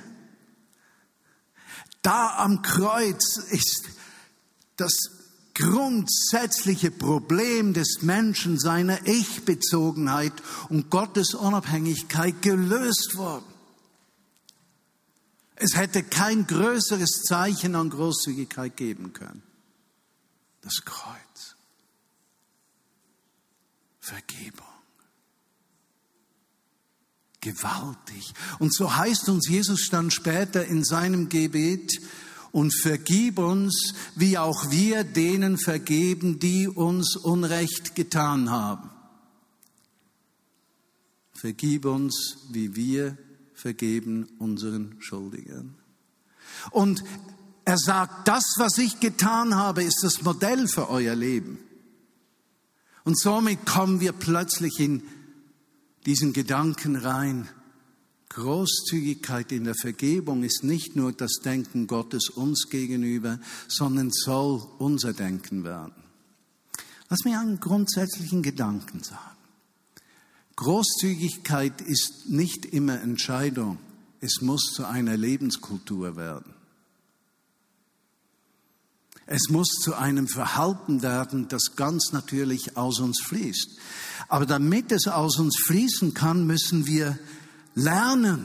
Da 2.03 2.37
am 2.39 2.63
Kreuz 2.63 3.37
ist 3.37 3.89
das 4.77 4.93
grundsätzliche 5.55 6.91
Problem 6.91 7.73
des 7.73 8.03
Menschen, 8.03 8.59
seiner 8.59 9.07
Ich-Bezogenheit 9.07 10.33
und 10.69 10.91
Gottes 10.91 11.35
Unabhängigkeit 11.35 12.43
gelöst 12.43 13.17
worden. 13.17 13.45
Es 15.55 15.77
hätte 15.77 16.03
kein 16.03 16.47
größeres 16.47 17.23
Zeichen 17.23 17.77
an 17.77 17.91
Großzügigkeit 17.91 18.77
geben 18.77 19.13
können. 19.13 19.43
Das 20.63 20.85
Kreuz. 20.85 21.57
Vergebung. 24.01 24.67
Gewaltig. 27.43 28.33
Und 28.59 28.75
so 28.75 28.97
heißt 28.97 29.29
uns 29.29 29.47
Jesus 29.49 29.91
dann 29.91 30.11
später 30.11 30.65
in 30.65 30.83
seinem 30.83 31.29
Gebet, 31.29 32.01
und 32.53 32.75
vergib 32.75 33.39
uns, 33.39 33.95
wie 34.15 34.39
auch 34.39 34.71
wir 34.71 35.05
denen 35.05 35.59
vergeben, 35.59 36.39
die 36.39 36.69
uns 36.69 37.17
Unrecht 37.17 37.95
getan 37.95 38.51
haben. 38.51 38.91
Vergib 41.33 41.87
uns, 41.87 42.37
wie 42.51 42.77
wir 42.77 43.17
vergeben 43.55 44.29
unseren 44.39 44.97
Schuldigern. 45.01 45.75
Und 46.71 47.03
er 47.65 47.79
sagt, 47.79 48.29
das, 48.29 48.45
was 48.59 48.77
ich 48.79 49.01
getan 49.01 49.57
habe, 49.57 49.83
ist 49.83 50.01
das 50.03 50.23
Modell 50.23 50.69
für 50.69 50.91
euer 50.91 51.15
Leben. 51.15 51.59
Und 53.05 53.19
somit 53.19 53.65
kommen 53.67 54.01
wir 54.01 54.13
plötzlich 54.13 54.79
in 54.79 55.03
diesen 56.07 56.33
Gedanken 56.33 56.97
rein. 56.97 57.49
Großzügigkeit 58.31 59.53
in 59.53 59.65
der 59.65 59.75
Vergebung 59.75 60.43
ist 60.43 60.65
nicht 60.65 60.97
nur 60.97 61.13
das 61.13 61.41
Denken 61.45 61.87
Gottes 61.87 62.31
uns 62.31 62.69
gegenüber, 62.71 63.39
sondern 63.69 64.11
soll 64.11 64.67
unser 64.79 65.13
Denken 65.13 65.65
werden. 65.65 65.95
Lass 67.09 67.25
mich 67.25 67.37
einen 67.37 67.61
grundsätzlichen 67.61 68.43
Gedanken 68.43 69.03
sagen. 69.03 69.37
Großzügigkeit 70.57 71.81
ist 71.83 72.29
nicht 72.29 72.65
immer 72.65 73.01
Entscheidung, 73.01 73.79
es 74.21 74.41
muss 74.41 74.73
zu 74.73 74.87
einer 74.87 75.17
Lebenskultur 75.17 76.17
werden. 76.17 76.55
Es 79.35 79.49
muss 79.49 79.69
zu 79.81 79.95
einem 79.95 80.29
Verhalten 80.29 81.01
werden, 81.01 81.49
das 81.49 81.75
ganz 81.75 82.13
natürlich 82.13 82.77
aus 82.77 83.01
uns 83.01 83.19
fließt. 83.23 83.79
Aber 84.29 84.45
damit 84.45 84.93
es 84.93 85.09
aus 85.09 85.39
uns 85.39 85.57
fließen 85.57 86.13
kann, 86.13 86.47
müssen 86.47 86.87
wir 86.87 87.19
lernen, 87.75 88.45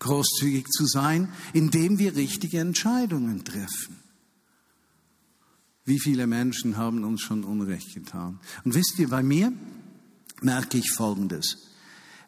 großzügig 0.00 0.66
zu 0.70 0.86
sein, 0.86 1.28
indem 1.52 2.00
wir 2.00 2.16
richtige 2.16 2.58
Entscheidungen 2.58 3.44
treffen. 3.44 3.96
Wie 5.84 6.00
viele 6.00 6.26
Menschen 6.26 6.76
haben 6.76 7.04
uns 7.04 7.20
schon 7.20 7.44
Unrecht 7.44 7.94
getan? 7.94 8.40
Und 8.64 8.74
wisst 8.74 8.98
ihr, 8.98 9.08
bei 9.08 9.22
mir 9.22 9.52
merke 10.40 10.78
ich 10.78 10.90
Folgendes. 10.90 11.58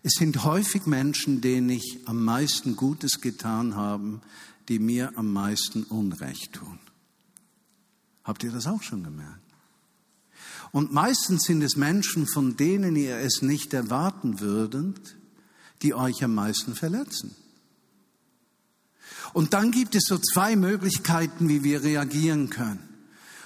Es 0.05 0.13
sind 0.13 0.45
häufig 0.45 0.87
Menschen, 0.87 1.41
denen 1.41 1.71
ich 1.71 1.99
am 2.05 2.25
meisten 2.25 2.77
Gutes 2.77 3.21
getan 3.21 3.75
habe, 3.75 4.21
die 4.69 4.79
mir 4.79 5.19
am 5.19 5.33
meisten 5.33 5.83
Unrecht 5.83 6.53
tun. 6.53 6.79
Habt 8.29 8.45
ihr 8.45 8.53
das 8.53 8.67
auch 8.67 8.83
schon 8.83 9.03
gemerkt? 9.03 9.41
Und 10.71 10.93
meistens 10.93 11.45
sind 11.45 11.63
es 11.63 11.77
Menschen, 11.77 12.27
von 12.27 12.59
denen 12.59 12.95
ihr 12.95 13.17
es 13.17 13.41
nicht 13.41 13.73
erwarten 13.73 14.41
würdet, 14.41 15.17
die 15.81 15.95
euch 15.95 16.23
am 16.23 16.35
meisten 16.35 16.75
verletzen. 16.75 17.35
Und 19.33 19.55
dann 19.55 19.71
gibt 19.71 19.95
es 19.95 20.05
so 20.05 20.19
zwei 20.19 20.57
Möglichkeiten, 20.57 21.49
wie 21.49 21.65
wir 21.65 21.83
reagieren 21.83 22.51
können. 22.51 22.87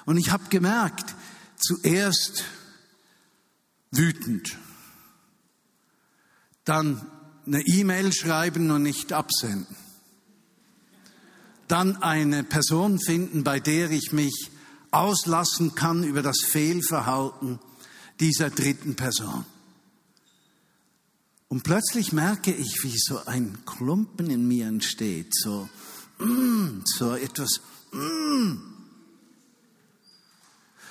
Und 0.05 0.17
ich 0.17 0.33
habe 0.33 0.49
gemerkt, 0.49 1.15
zuerst 1.59 2.43
wütend, 3.93 4.59
dann 6.65 7.07
eine 7.47 7.61
E-Mail 7.61 8.13
schreiben 8.13 8.69
und 8.73 8.83
nicht 8.83 9.13
absenden, 9.13 9.77
dann 11.69 12.03
eine 12.03 12.43
Person 12.43 12.99
finden, 12.99 13.45
bei 13.45 13.61
der 13.61 13.93
ich 13.93 14.11
mich 14.11 14.51
auslassen 14.93 15.75
kann 15.75 16.05
über 16.05 16.23
das 16.23 16.41
Fehlverhalten 16.41 17.59
dieser 18.21 18.51
dritten 18.51 18.95
Person. 18.95 19.45
Und 21.49 21.65
plötzlich 21.65 22.13
merke 22.13 22.53
ich, 22.53 22.83
wie 22.83 22.97
so 22.97 23.25
ein 23.27 23.59
Klumpen 23.67 24.31
in 24.31 24.47
mir 24.49 24.67
entsteht, 24.67 25.35
so, 25.35 25.69
mm, 26.19 26.83
so 26.85 27.15
etwas. 27.15 27.61
Mm. 27.93 28.53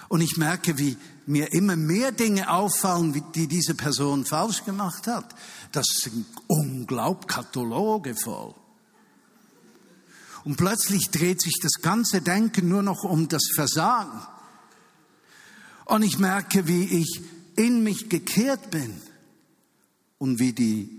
Und 0.07 0.21
ich 0.21 0.37
merke, 0.37 0.77
wie 0.77 0.97
mir 1.25 1.51
immer 1.53 1.75
mehr 1.75 2.11
Dinge 2.11 2.51
auffallen, 2.51 3.23
die 3.33 3.47
diese 3.47 3.73
Person 3.73 4.25
falsch 4.25 4.65
gemacht 4.65 5.07
hat. 5.07 5.33
Das 5.71 5.87
sind 5.87 6.25
unglaublich 6.47 7.27
Kataloge 7.27 8.13
voll. 8.13 8.53
Und 10.43 10.57
plötzlich 10.57 11.09
dreht 11.11 11.41
sich 11.41 11.59
das 11.61 11.81
ganze 11.81 12.21
Denken 12.21 12.67
nur 12.67 12.83
noch 12.83 13.03
um 13.03 13.27
das 13.27 13.43
Versagen. 13.53 14.21
Und 15.85 16.03
ich 16.03 16.17
merke, 16.19 16.67
wie 16.67 17.01
ich 17.01 17.21
in 17.55 17.83
mich 17.83 18.09
gekehrt 18.09 18.71
bin 18.71 18.93
und 20.17 20.39
wie 20.39 20.53
die, 20.53 20.89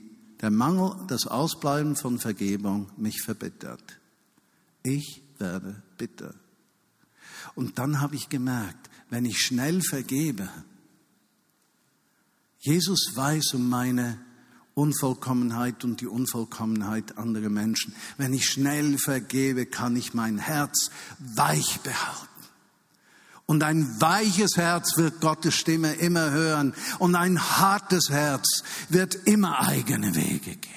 der 0.40 0.50
Mangel, 0.50 0.94
das 1.09 1.26
Ausbleiben 1.26 1.96
von 1.96 2.18
Vergebung 2.18 2.90
mich 2.96 3.22
verbittert. 3.22 3.98
Ich 4.83 5.22
werde 5.38 5.83
bitter. 5.96 6.35
Und 7.55 7.78
dann 7.78 8.00
habe 8.00 8.16
ich 8.16 8.28
gemerkt, 8.28 8.90
wenn 9.11 9.24
ich 9.24 9.38
schnell 9.38 9.81
vergebe, 9.83 10.48
Jesus 12.59 13.12
weiß 13.14 13.55
um 13.55 13.68
meine 13.68 14.18
Unvollkommenheit 14.74 15.85
und 15.85 16.00
die 16.00 16.06
Unvollkommenheit 16.06 17.18
anderer 17.18 17.50
Menschen. 17.50 17.94
Wenn 18.16 18.32
ich 18.32 18.46
schnell 18.46 18.98
vergebe, 18.98 19.66
kann 19.66 19.96
ich 19.96 20.14
mein 20.14 20.38
Herz 20.38 20.90
weich 21.18 21.80
behalten. 21.80 22.28
Und 23.44 23.62
ein 23.64 24.00
weiches 24.00 24.56
Herz 24.56 24.96
wird 24.96 25.20
Gottes 25.20 25.54
Stimme 25.54 25.92
immer 25.94 26.30
hören. 26.30 26.74
Und 26.98 27.16
ein 27.16 27.38
hartes 27.38 28.08
Herz 28.08 28.62
wird 28.88 29.14
immer 29.26 29.68
eigene 29.68 30.14
Wege 30.14 30.56
gehen. 30.56 30.72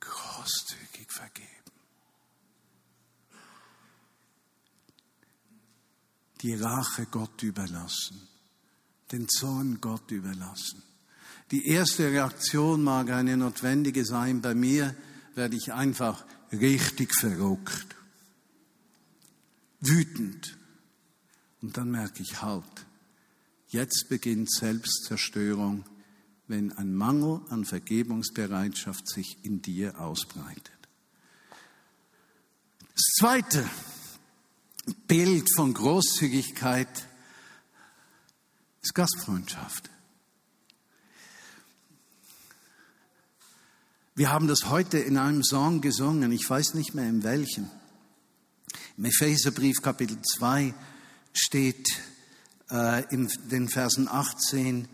Großzügig 0.00 1.10
vergeben. 1.10 1.46
Die 6.40 6.54
Rache 6.54 7.04
Gott 7.10 7.42
überlassen. 7.42 8.29
Den 9.12 9.28
Zorn 9.28 9.80
Gott 9.80 10.10
überlassen. 10.10 10.82
Die 11.50 11.66
erste 11.66 12.10
Reaktion 12.10 12.82
mag 12.82 13.10
eine 13.10 13.36
notwendige 13.36 14.04
sein. 14.04 14.40
Bei 14.40 14.54
mir 14.54 14.94
werde 15.34 15.56
ich 15.56 15.72
einfach 15.72 16.24
richtig 16.52 17.14
verrückt 17.14 17.96
wütend. 19.80 20.56
Und 21.62 21.76
dann 21.76 21.90
merke 21.90 22.22
ich 22.22 22.42
halt, 22.42 22.86
jetzt 23.68 24.06
beginnt 24.08 24.50
Selbstzerstörung, 24.50 25.84
wenn 26.46 26.72
ein 26.72 26.94
Mangel 26.94 27.40
an 27.48 27.64
Vergebungsbereitschaft 27.64 29.08
sich 29.08 29.38
in 29.44 29.62
dir 29.62 30.00
ausbreitet. 30.00 30.72
Das 32.94 33.04
zweite 33.18 33.68
Bild 35.06 35.48
von 35.54 35.74
Großzügigkeit 35.74 37.06
ist 38.82 38.94
Gastfreundschaft. 38.94 39.90
Wir 44.14 44.32
haben 44.32 44.48
das 44.48 44.68
heute 44.68 44.98
in 44.98 45.16
einem 45.16 45.42
Song 45.42 45.80
gesungen, 45.80 46.32
ich 46.32 46.48
weiß 46.48 46.74
nicht 46.74 46.94
mehr 46.94 47.08
in 47.08 47.22
welchem. 47.22 47.70
Im 48.96 49.04
Epheserbrief 49.06 49.80
Kapitel 49.82 50.18
2 50.20 50.74
steht 51.32 51.88
äh, 52.70 53.04
in 53.14 53.30
den 53.50 53.68
Versen 53.68 54.08
18 54.08 54.88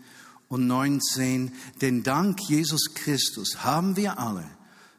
und 0.49 0.67
19, 0.67 1.51
denn 1.81 2.03
dank 2.03 2.39
Jesus 2.47 2.93
Christus 2.93 3.63
haben 3.63 3.95
wir 3.97 4.19
alle, 4.19 4.49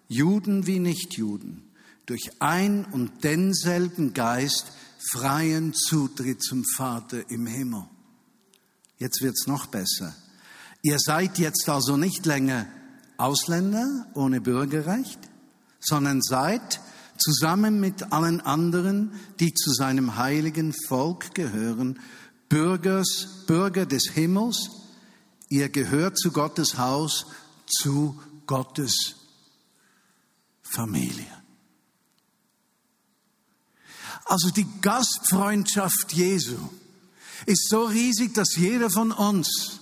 Juden 0.09 0.66
wie 0.66 0.79
Nichtjuden, 0.79 1.62
durch 2.07 2.31
ein 2.38 2.85
und 2.87 3.24
denselben 3.24 4.14
Geist 4.14 4.72
freien 5.11 5.72
Zutritt 5.74 6.42
zum 6.42 6.64
Vater 6.77 7.31
im 7.31 7.46
Himmel. 7.46 7.87
Jetzt 8.99 9.23
wird's 9.23 9.47
noch 9.47 9.67
besser. 9.67 10.15
Ihr 10.83 10.99
seid 10.99 11.39
jetzt 11.39 11.69
also 11.69 11.97
nicht 11.97 12.27
länger 12.27 12.67
Ausländer 13.17 14.07
ohne 14.15 14.41
Bürgerrecht, 14.41 15.19
sondern 15.81 16.23
seid 16.23 16.81
zusammen 17.19 17.81
mit 17.81 18.13
allen 18.13 18.41
anderen, 18.41 19.13
die 19.41 19.53
zu 19.55 19.73
seinem 19.73 20.17
heiligen 20.17 20.73
Volk 20.87 21.35
gehören, 21.35 21.99
Bürgers, 22.49 23.45
Bürger 23.47 23.87
des 23.87 24.05
Himmels, 24.13 24.71
ihr 25.49 25.69
gehört 25.69 26.19
zu 26.19 26.31
Gottes 26.31 26.79
Haus, 26.79 27.27
zu 27.67 28.21
Gottes 28.47 29.17
Familie. 30.63 31.27
Also 34.25 34.51
die 34.51 34.67
Gastfreundschaft 34.81 36.13
Jesu 36.13 36.57
ist 37.46 37.68
so 37.68 37.85
riesig, 37.85 38.35
dass 38.35 38.57
jeder 38.57 38.90
von 38.90 39.12
uns 39.12 39.81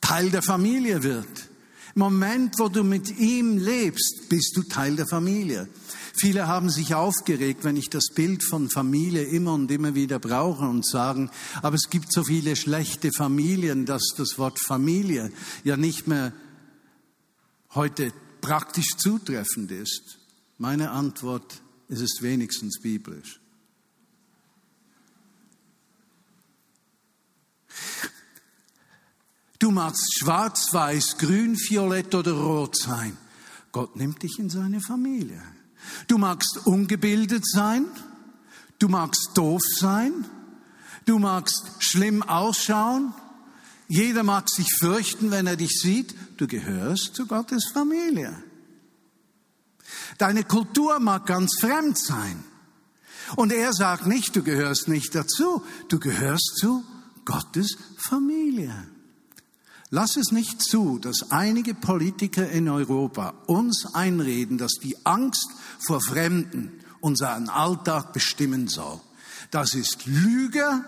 Teil 0.00 0.30
der 0.30 0.42
Familie 0.42 1.02
wird 1.02 1.48
Im 1.94 2.00
Moment, 2.00 2.58
wo 2.58 2.68
du 2.68 2.82
mit 2.82 3.18
ihm 3.18 3.56
lebst, 3.56 4.28
bist 4.28 4.56
du 4.56 4.62
Teil 4.64 4.96
der 4.96 5.06
Familie. 5.06 5.68
Viele 6.16 6.48
haben 6.48 6.68
sich 6.68 6.94
aufgeregt, 6.94 7.64
wenn 7.64 7.76
ich 7.76 7.88
das 7.88 8.06
Bild 8.14 8.42
von 8.44 8.68
Familie 8.68 9.22
immer 9.22 9.54
und 9.54 9.70
immer 9.70 9.94
wieder 9.94 10.18
brauche 10.18 10.64
und 10.64 10.86
sagen, 10.86 11.30
aber 11.62 11.76
es 11.76 11.90
gibt 11.90 12.12
so 12.12 12.24
viele 12.24 12.56
schlechte 12.56 13.10
Familien, 13.12 13.86
dass 13.86 14.02
das 14.16 14.38
Wort 14.38 14.58
Familie 14.60 15.32
ja 15.62 15.76
nicht 15.76 16.06
mehr 16.06 16.32
heute 17.74 18.12
praktisch 18.40 18.96
zutreffend 18.96 19.70
ist. 19.70 20.18
Meine 20.58 20.90
Antwort, 20.90 21.62
es 21.88 22.00
ist 22.00 22.22
wenigstens 22.22 22.80
biblisch. 22.80 23.40
Du 29.58 29.70
magst 29.70 30.18
schwarz, 30.18 30.72
weiß, 30.72 31.16
grün, 31.18 31.56
violett 31.56 32.14
oder 32.14 32.32
rot 32.32 32.76
sein. 32.76 33.16
Gott 33.72 33.96
nimmt 33.96 34.22
dich 34.22 34.38
in 34.38 34.50
seine 34.50 34.80
Familie. 34.80 35.42
Du 36.06 36.18
magst 36.18 36.66
ungebildet 36.66 37.46
sein, 37.46 37.86
du 38.78 38.88
magst 38.88 39.30
doof 39.34 39.62
sein, 39.78 40.24
du 41.06 41.18
magst 41.18 41.70
schlimm 41.80 42.22
ausschauen, 42.22 43.14
jeder 43.88 44.22
mag 44.22 44.48
sich 44.48 44.68
fürchten, 44.78 45.30
wenn 45.30 45.46
er 45.46 45.56
dich 45.56 45.80
sieht, 45.80 46.14
du 46.36 46.46
gehörst 46.46 47.14
zu 47.14 47.26
Gottes 47.26 47.70
Familie. 47.72 48.34
Deine 50.18 50.44
Kultur 50.44 50.98
mag 51.00 51.26
ganz 51.26 51.58
fremd 51.60 51.98
sein. 51.98 52.42
Und 53.36 53.52
er 53.52 53.72
sagt 53.72 54.06
nicht, 54.06 54.36
du 54.36 54.42
gehörst 54.42 54.88
nicht 54.88 55.14
dazu, 55.14 55.64
du 55.88 55.98
gehörst 55.98 56.56
zu 56.58 56.84
Gottes 57.24 57.76
Familie. 57.96 58.88
Lass 59.90 60.16
es 60.16 60.32
nicht 60.32 60.60
zu, 60.60 60.98
dass 60.98 61.30
einige 61.30 61.74
Politiker 61.74 62.50
in 62.50 62.68
Europa 62.68 63.34
uns 63.46 63.94
einreden, 63.94 64.58
dass 64.58 64.72
die 64.82 64.96
Angst 65.04 65.48
vor 65.78 66.00
Fremden 66.00 66.72
unseren 67.00 67.48
Alltag 67.48 68.12
bestimmen 68.12 68.66
soll. 68.66 69.00
Das 69.50 69.74
ist 69.74 70.06
Lüge, 70.06 70.84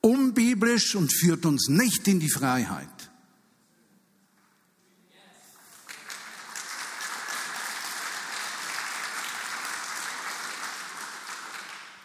unbiblisch 0.00 0.96
und 0.96 1.12
führt 1.12 1.46
uns 1.46 1.68
nicht 1.68 2.08
in 2.08 2.18
die 2.18 2.30
Freiheit. 2.30 2.88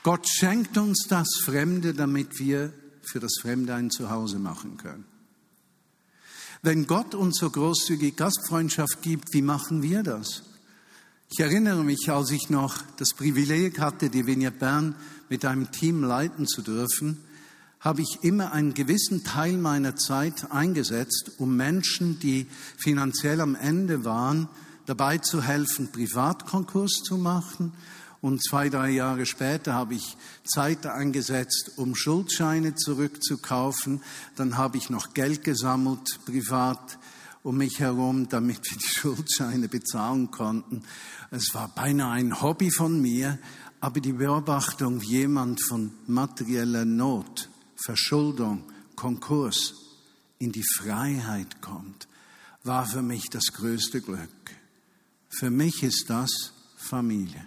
Gott 0.03 0.29
schenkt 0.29 0.77
uns 0.77 1.07
das 1.09 1.27
Fremde, 1.43 1.95
damit 1.95 2.37
wir 2.37 2.71
für 3.09 3.19
das 3.19 3.35
Fremde 3.41 3.73
ein 3.73 3.91
Zuhause 3.91 4.39
machen 4.39 4.77
können. 4.77 5.05
Wenn 6.61 6.87
Gott 6.87 7.13
uns 7.13 7.37
so 7.37 7.49
großzügig 7.49 8.15
Gastfreundschaft 8.15 9.01
gibt, 9.01 9.33
wie 9.33 9.41
machen 9.41 9.83
wir 9.83 10.03
das? 10.03 10.43
Ich 11.29 11.39
erinnere 11.39 11.83
mich, 11.83 12.09
als 12.09 12.31
ich 12.31 12.49
noch 12.49 12.81
das 12.97 13.13
Privileg 13.13 13.79
hatte, 13.79 14.09
die 14.09 14.25
Vignette 14.25 14.57
Bern 14.57 14.95
mit 15.29 15.45
einem 15.45 15.71
Team 15.71 16.03
leiten 16.03 16.47
zu 16.47 16.61
dürfen, 16.61 17.17
habe 17.79 18.01
ich 18.01 18.19
immer 18.23 18.51
einen 18.51 18.73
gewissen 18.73 19.23
Teil 19.23 19.57
meiner 19.57 19.95
Zeit 19.95 20.51
eingesetzt, 20.51 21.33
um 21.37 21.55
Menschen, 21.55 22.19
die 22.19 22.47
finanziell 22.77 23.41
am 23.41 23.53
Ende 23.55 24.03
waren, 24.05 24.49
dabei 24.87 25.19
zu 25.19 25.43
helfen, 25.43 25.91
Privatkonkurs 25.91 27.03
zu 27.03 27.17
machen 27.17 27.73
und 28.25 28.43
zwei, 28.43 28.69
drei 28.69 28.89
Jahre 28.89 29.27
später 29.27 29.75
habe 29.75 29.93
ich 29.93 30.17
Zeit 30.43 30.87
eingesetzt, 30.87 31.73
um 31.75 31.93
Schuldscheine 31.93 32.73
zurückzukaufen. 32.73 34.01
Dann 34.35 34.57
habe 34.57 34.77
ich 34.77 34.89
noch 34.89 35.13
Geld 35.13 35.43
gesammelt, 35.43 36.19
privat 36.25 36.97
um 37.43 37.57
mich 37.57 37.79
herum, 37.79 38.27
damit 38.27 38.61
wir 38.63 38.79
die 38.79 38.87
Schuldscheine 38.99 39.67
bezahlen 39.69 40.31
konnten. 40.31 40.81
Es 41.29 41.53
war 41.53 41.67
beinahe 41.67 42.13
ein 42.13 42.41
Hobby 42.41 42.71
von 42.71 42.99
mir, 42.99 43.37
aber 43.79 43.99
die 43.99 44.13
Beobachtung, 44.13 45.03
wie 45.03 45.19
jemand 45.19 45.61
von 45.61 45.91
materieller 46.07 46.83
Not, 46.83 47.51
Verschuldung, 47.75 48.63
Konkurs 48.95 49.75
in 50.39 50.51
die 50.51 50.65
Freiheit 50.77 51.61
kommt, 51.61 52.07
war 52.63 52.87
für 52.87 53.03
mich 53.03 53.29
das 53.29 53.53
größte 53.53 54.01
Glück. 54.01 54.49
Für 55.29 55.51
mich 55.51 55.83
ist 55.83 56.09
das 56.09 56.53
Familie. 56.75 57.45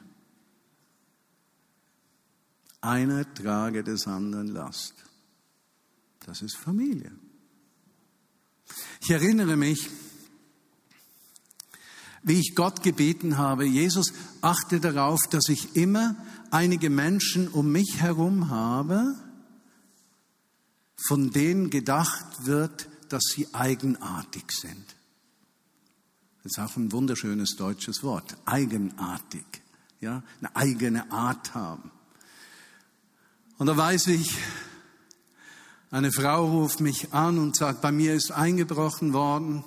Einer 2.81 3.33
trage 3.35 3.83
des 3.83 4.07
anderen 4.07 4.49
Last. 4.49 4.95
Das 6.27 6.43
ist 6.43 6.57
Familie. 6.57 7.11
Ich 9.01 9.11
erinnere 9.11 9.57
mich, 9.57 9.88
wie 12.23 12.38
ich 12.38 12.55
Gott 12.55 12.83
gebeten 12.83 13.38
habe, 13.38 13.64
Jesus, 13.64 14.12
achte 14.43 14.81
darauf, 14.81 15.21
dass 15.31 15.49
ich 15.49 15.77
immer 15.77 16.17
einige 16.51 16.91
Menschen 16.91 17.49
um 17.49 17.73
mich 17.73 18.01
herum 18.01 18.51
habe, 18.51 19.14
von 21.07 21.31
denen 21.31 21.71
gedacht 21.71 22.45
wird, 22.45 22.88
dass 23.09 23.23
sie 23.35 23.53
eigenartig 23.55 24.51
sind. 24.51 24.85
Das 26.43 26.53
ist 26.53 26.59
auch 26.59 26.77
ein 26.77 26.93
wunderschönes 26.93 27.57
deutsches 27.57 28.03
Wort, 28.03 28.37
eigenartig, 28.45 29.45
ja, 30.01 30.23
eine 30.41 30.57
eigene 30.57 31.11
Art 31.11 31.55
haben. 31.55 31.91
Und 33.59 33.66
da 33.66 33.77
weiß 33.77 34.07
ich, 34.09 34.38
eine 35.90 36.12
Frau 36.12 36.47
ruft 36.47 36.81
mich 36.81 37.12
an 37.12 37.38
und 37.38 37.57
sagt, 37.57 37.81
bei 37.81 37.90
mir 37.90 38.14
ist 38.14 38.31
eingebrochen 38.31 39.12
worden. 39.12 39.64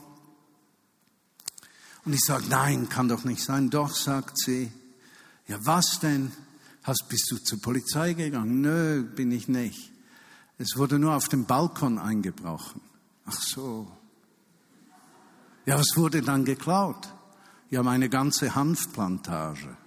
Und 2.06 2.14
ich 2.14 2.22
sage, 2.22 2.46
nein, 2.50 2.90
kann 2.90 3.10
doch 3.10 3.26
nicht 3.26 3.44
sein. 3.44 3.70
Doch, 3.70 3.94
sagt 3.94 4.40
sie. 4.40 4.72
Ja, 5.48 5.58
was 5.66 6.00
denn? 6.00 6.32
Hast, 6.84 7.10
bist 7.10 7.30
du 7.32 7.38
zur 7.38 7.60
Polizei 7.60 8.14
gegangen? 8.14 8.62
Nö, 8.62 9.04
bin 9.04 9.32
ich 9.32 9.48
nicht. 9.48 9.92
Es 10.58 10.78
wurde 10.78 10.98
nur 10.98 11.16
auf 11.16 11.28
dem 11.28 11.46
Balkon 11.46 12.00
eingebrochen. 12.00 12.82
Ach 13.26 13.40
so. 13.40 13.92
Ja, 15.66 15.78
was 15.78 15.96
wurde 15.96 16.22
dann 16.22 16.46
geklaut? 16.46 17.14
Ja, 17.70 17.84
meine 17.84 18.10
ganze 18.10 18.56
Hanfplantage. 18.56 19.78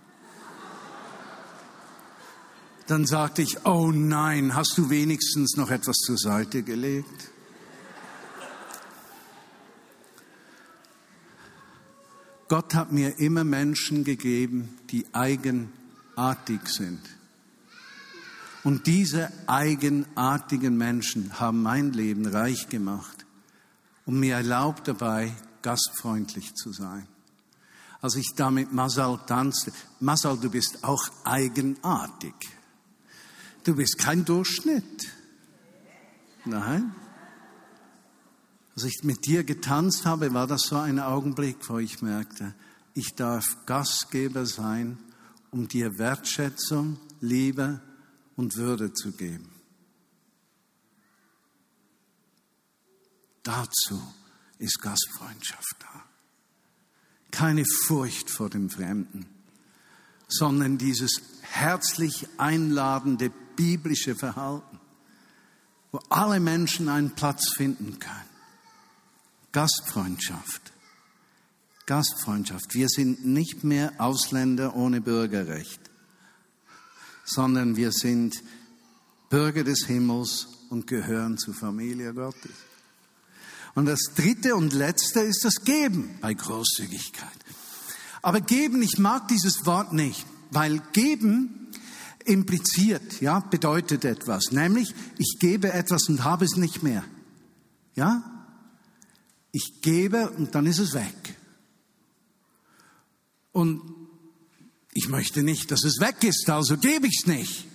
Dann 2.87 3.07
sagte 3.07 3.41
ich, 3.41 3.65
oh 3.65 3.91
nein, 3.93 4.55
hast 4.55 4.77
du 4.77 4.91
wenigstens 4.91 5.57
noch 5.57 5.71
etwas 5.71 5.97
zur 5.97 6.19
Seite 6.19 6.63
gelegt? 6.63 7.31
Gott 12.49 12.75
hat 12.75 12.93
mir 12.93 13.19
immer 13.19 13.43
Menschen 13.43 14.05
gegeben, 14.05 14.77
die 14.91 15.07
eigenartig 15.15 16.67
sind. 16.67 17.01
Und 18.63 18.87
diese 18.87 19.33
eigenartigen 19.47 20.77
Menschen 20.77 21.39
haben 21.41 21.63
mein 21.63 21.93
Leben 21.93 22.27
reich 22.27 22.69
gemacht 22.69 23.25
und 24.05 24.21
mir 24.21 24.37
erlaubt 24.37 24.89
dabei, 24.89 25.33
gastfreundlich 25.63 26.55
zu 26.55 26.73
sein. 26.73 27.09
Als 28.03 28.17
ich 28.17 28.33
da 28.37 28.51
mit 28.51 28.73
Masal 28.73 29.19
tanzte, 29.27 29.73
Masal, 30.01 30.37
du 30.37 30.51
bist 30.51 30.85
auch 30.85 31.03
eigenartig. 31.25 32.35
Du 33.65 33.75
bist 33.75 33.97
kein 33.97 34.27
Durchschnitt. 34.27 35.11
Nein. 36.45 36.95
Als 38.75 38.85
ich 38.85 39.03
mit 39.05 39.25
dir 39.25 39.43
getanzt 39.43 40.05
habe, 40.05 40.35
war 40.35 40.47
das 40.47 40.63
so 40.63 40.77
ein 40.77 40.99
Augenblick, 41.01 41.57
wo 41.69 41.79
ich 41.79 42.03
merkte, 42.03 42.55
ich 42.93 43.15
darf 43.15 43.57
Gastgeber 43.65 44.45
sein, 44.45 44.99
um 45.51 45.67
dir 45.67 45.99
Wertschätzung, 45.99 46.99
Liebe 47.21 47.81
und 48.37 48.57
Würde 48.57 48.93
zu 48.93 49.13
geben. 49.13 49.51
Dazu 53.43 54.03
ist 54.59 54.81
Gastfreundschaft 54.83 55.77
da. 55.79 56.05
Keine 57.31 57.65
Furcht 57.65 58.29
vor 58.29 58.51
dem 58.51 58.69
Fremden, 58.69 59.27
sondern 60.29 60.77
dieses 60.77 61.23
herzlich 61.43 62.29
einladende 62.39 63.33
biblische 63.57 64.15
Verhalten, 64.15 64.81
wo 65.93 66.01
alle 66.09 66.41
Menschen 66.41 66.89
einen 66.89 67.11
Platz 67.11 67.55
finden 67.55 67.99
können. 67.99 68.35
Gastfreundschaft. 69.53 70.73
Gastfreundschaft. 71.87 72.75
Wir 72.75 72.89
sind 72.89 73.25
nicht 73.25 73.63
mehr 73.63 73.93
Ausländer 73.99 74.75
ohne 74.75 75.01
Bürgerrecht, 75.01 75.81
sondern 77.25 77.77
wir 77.77 77.93
sind 77.93 78.43
Bürger 79.31 79.65
des 79.65 79.87
Himmels 79.87 80.49
und 80.71 80.87
gehören 80.87 81.39
zur 81.39 81.55
Familie 81.55 82.15
Gottes. 82.15 82.53
Und 83.75 83.87
das 83.87 84.01
dritte 84.17 84.55
und 84.57 84.73
letzte 84.73 85.21
ist 85.21 85.45
das 85.45 85.65
Geben 85.65 86.19
bei 86.21 86.35
Großzügigkeit. 86.35 87.29
Aber 88.23 88.41
geben, 88.41 88.83
ich 88.83 88.99
mag 88.99 89.29
dieses 89.29 89.67
Wort 89.67 89.93
nicht, 89.93 90.25
weil 90.51 90.81
geben 90.93 91.64
impliziert, 92.25 93.21
ja, 93.21 93.41
bedeutet 93.41 94.05
etwas. 94.05 94.51
Nämlich, 94.51 94.95
ich 95.19 95.37
gebe 95.39 95.73
etwas 95.73 96.09
und 96.09 96.25
habe 96.25 96.45
es 96.45 96.57
nicht 96.57 96.83
mehr. 96.83 97.05
Ja? 97.95 98.23
Ich 99.53 99.81
gebe 99.83 100.31
und 100.31 100.55
dann 100.55 100.67
ist 100.67 100.79
es 100.79 100.95
weg. 100.95 101.37
Und 103.53 103.83
ich 104.93 105.09
möchte 105.09 105.43
nicht, 105.43 105.71
dass 105.71 105.85
es 105.85 106.01
weg 106.01 106.25
ist, 106.25 106.49
also 106.51 106.77
gebe 106.77 107.07
ich 107.07 107.21
es 107.23 107.27
nicht. 107.27 107.67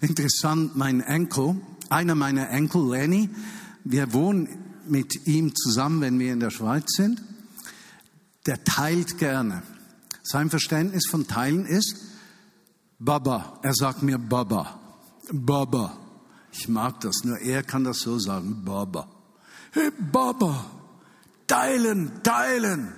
Interessant, 0.00 0.76
mein 0.76 1.00
Enkel, 1.00 1.60
einer 1.90 2.14
meiner 2.14 2.48
Enkel, 2.50 2.90
Lenny, 2.90 3.28
wir 3.84 4.12
wohnen 4.12 4.48
mit 4.86 5.26
ihm 5.26 5.54
zusammen, 5.54 6.00
wenn 6.00 6.18
wir 6.18 6.32
in 6.32 6.40
der 6.40 6.50
Schweiz 6.50 6.86
sind, 6.96 7.22
der 8.46 8.64
teilt 8.64 9.18
gerne. 9.18 9.62
Sein 10.22 10.50
Verständnis 10.50 11.06
von 11.10 11.26
Teilen 11.26 11.66
ist 11.66 11.96
Baba. 13.04 13.58
Er 13.62 13.74
sagt 13.74 14.02
mir 14.02 14.18
Baba. 14.18 14.78
Baba. 15.32 15.98
Ich 16.52 16.68
mag 16.68 17.00
das, 17.00 17.24
nur 17.24 17.38
er 17.38 17.62
kann 17.62 17.84
das 17.84 17.98
so 17.98 18.18
sagen. 18.18 18.62
Baba. 18.64 19.08
Hey 19.72 19.90
Baba. 20.12 20.64
Teilen, 21.46 22.22
teilen. 22.22 22.92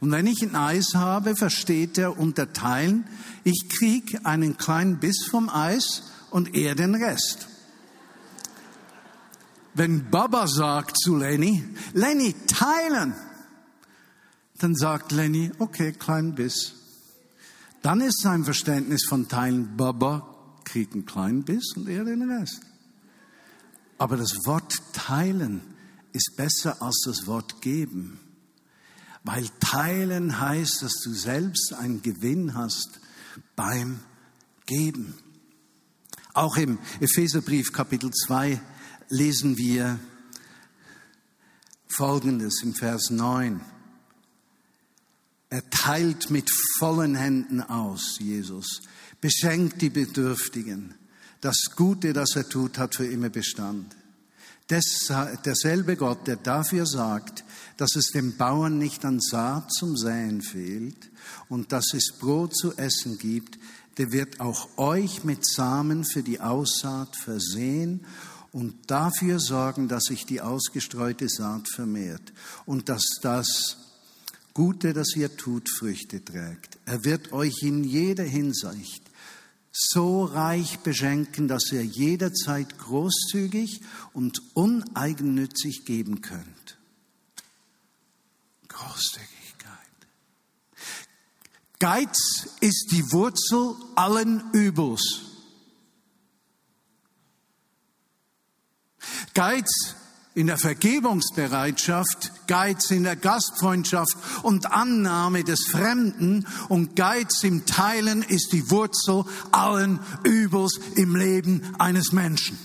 Und 0.00 0.10
wenn 0.10 0.26
ich 0.26 0.42
ein 0.42 0.56
Eis 0.56 0.94
habe, 0.94 1.36
versteht 1.36 1.98
er 1.98 2.18
unter 2.18 2.52
Teilen, 2.52 3.06
ich 3.44 3.68
krieg 3.68 4.20
einen 4.24 4.56
kleinen 4.56 4.98
Biss 4.98 5.26
vom 5.30 5.48
Eis 5.48 6.02
und 6.30 6.54
er 6.56 6.74
den 6.74 6.94
Rest. 6.94 7.46
Wenn 9.74 10.10
Baba 10.10 10.48
sagt 10.48 10.98
zu 10.98 11.16
Lenny, 11.16 11.64
Lenny, 11.92 12.34
teilen, 12.46 13.14
dann 14.58 14.74
sagt 14.74 15.12
Lenny, 15.12 15.52
okay, 15.58 15.92
kleinen 15.92 16.34
Biss. 16.34 16.81
Dann 17.82 18.00
ist 18.00 18.20
sein 18.20 18.44
Verständnis 18.44 19.04
von 19.08 19.28
Teilen, 19.28 19.76
Baba 19.76 20.28
kriegt 20.64 20.94
einen 20.94 21.04
kleinen 21.04 21.42
Biss 21.42 21.72
und 21.76 21.88
er 21.88 22.04
den 22.04 22.30
Rest. 22.30 22.60
Aber 23.98 24.16
das 24.16 24.46
Wort 24.46 24.72
teilen 24.92 25.60
ist 26.12 26.36
besser 26.36 26.80
als 26.80 27.02
das 27.04 27.26
Wort 27.26 27.60
geben. 27.60 28.20
Weil 29.24 29.48
teilen 29.60 30.40
heißt, 30.40 30.82
dass 30.82 31.00
du 31.02 31.12
selbst 31.12 31.74
einen 31.74 32.02
Gewinn 32.02 32.54
hast 32.54 33.00
beim 33.54 34.00
Geben. 34.66 35.14
Auch 36.34 36.56
im 36.56 36.78
Epheserbrief 37.00 37.72
Kapitel 37.72 38.10
2 38.10 38.60
lesen 39.08 39.56
wir 39.58 39.98
Folgendes 41.88 42.62
im 42.62 42.74
Vers 42.74 43.10
9. 43.10 43.60
Er 45.52 45.68
teilt 45.68 46.30
mit 46.30 46.50
vollen 46.78 47.14
Händen 47.14 47.60
aus, 47.60 48.16
Jesus, 48.18 48.80
beschenkt 49.20 49.82
die 49.82 49.90
Bedürftigen. 49.90 50.94
Das 51.42 51.72
Gute, 51.76 52.14
das 52.14 52.36
er 52.36 52.48
tut, 52.48 52.78
hat 52.78 52.94
für 52.94 53.04
immer 53.04 53.28
Bestand. 53.28 53.94
derselbe 54.70 55.96
Gott, 55.96 56.26
der 56.26 56.36
dafür 56.36 56.86
sagt, 56.86 57.44
dass 57.76 57.96
es 57.96 58.12
dem 58.12 58.38
Bauern 58.38 58.78
nicht 58.78 59.04
an 59.04 59.20
Saat 59.20 59.70
zum 59.74 59.94
Säen 59.94 60.40
fehlt 60.40 61.10
und 61.50 61.70
dass 61.72 61.92
es 61.92 62.14
Brot 62.18 62.56
zu 62.56 62.72
essen 62.78 63.18
gibt, 63.18 63.58
der 63.98 64.10
wird 64.10 64.40
auch 64.40 64.78
euch 64.78 65.22
mit 65.22 65.46
Samen 65.46 66.06
für 66.06 66.22
die 66.22 66.40
Aussaat 66.40 67.14
versehen 67.14 68.06
und 68.52 68.90
dafür 68.90 69.38
sorgen, 69.38 69.86
dass 69.86 70.04
sich 70.04 70.24
die 70.24 70.40
ausgestreute 70.40 71.28
Saat 71.28 71.68
vermehrt 71.68 72.32
und 72.64 72.88
dass 72.88 73.04
das 73.20 73.76
Gute, 74.54 74.92
das 74.92 75.16
ihr 75.16 75.36
tut, 75.36 75.68
Früchte 75.70 76.24
trägt. 76.24 76.78
Er 76.84 77.04
wird 77.04 77.32
euch 77.32 77.62
in 77.62 77.84
jeder 77.84 78.24
Hinsicht 78.24 79.02
so 79.72 80.24
reich 80.24 80.80
beschenken, 80.80 81.48
dass 81.48 81.72
ihr 81.72 81.82
jederzeit 81.82 82.76
großzügig 82.78 83.80
und 84.12 84.42
uneigennützig 84.54 85.86
geben 85.86 86.20
könnt. 86.20 86.78
Großzügigkeit. 88.68 89.28
Geiz 91.78 92.48
ist 92.60 92.88
die 92.92 93.10
Wurzel 93.10 93.74
allen 93.96 94.50
Übels. 94.52 95.22
Geiz 99.32 99.96
in 100.34 100.46
der 100.46 100.58
Vergebungsbereitschaft, 100.58 102.46
Geiz 102.46 102.90
in 102.90 103.04
der 103.04 103.16
Gastfreundschaft 103.16 104.16
und 104.42 104.72
Annahme 104.72 105.44
des 105.44 105.66
Fremden 105.70 106.46
und 106.68 106.96
Geiz 106.96 107.44
im 107.44 107.66
Teilen 107.66 108.22
ist 108.22 108.52
die 108.52 108.70
Wurzel 108.70 109.24
allen 109.50 110.00
Übels 110.24 110.80
im 110.96 111.16
Leben 111.16 111.76
eines 111.78 112.12
Menschen. 112.12 112.58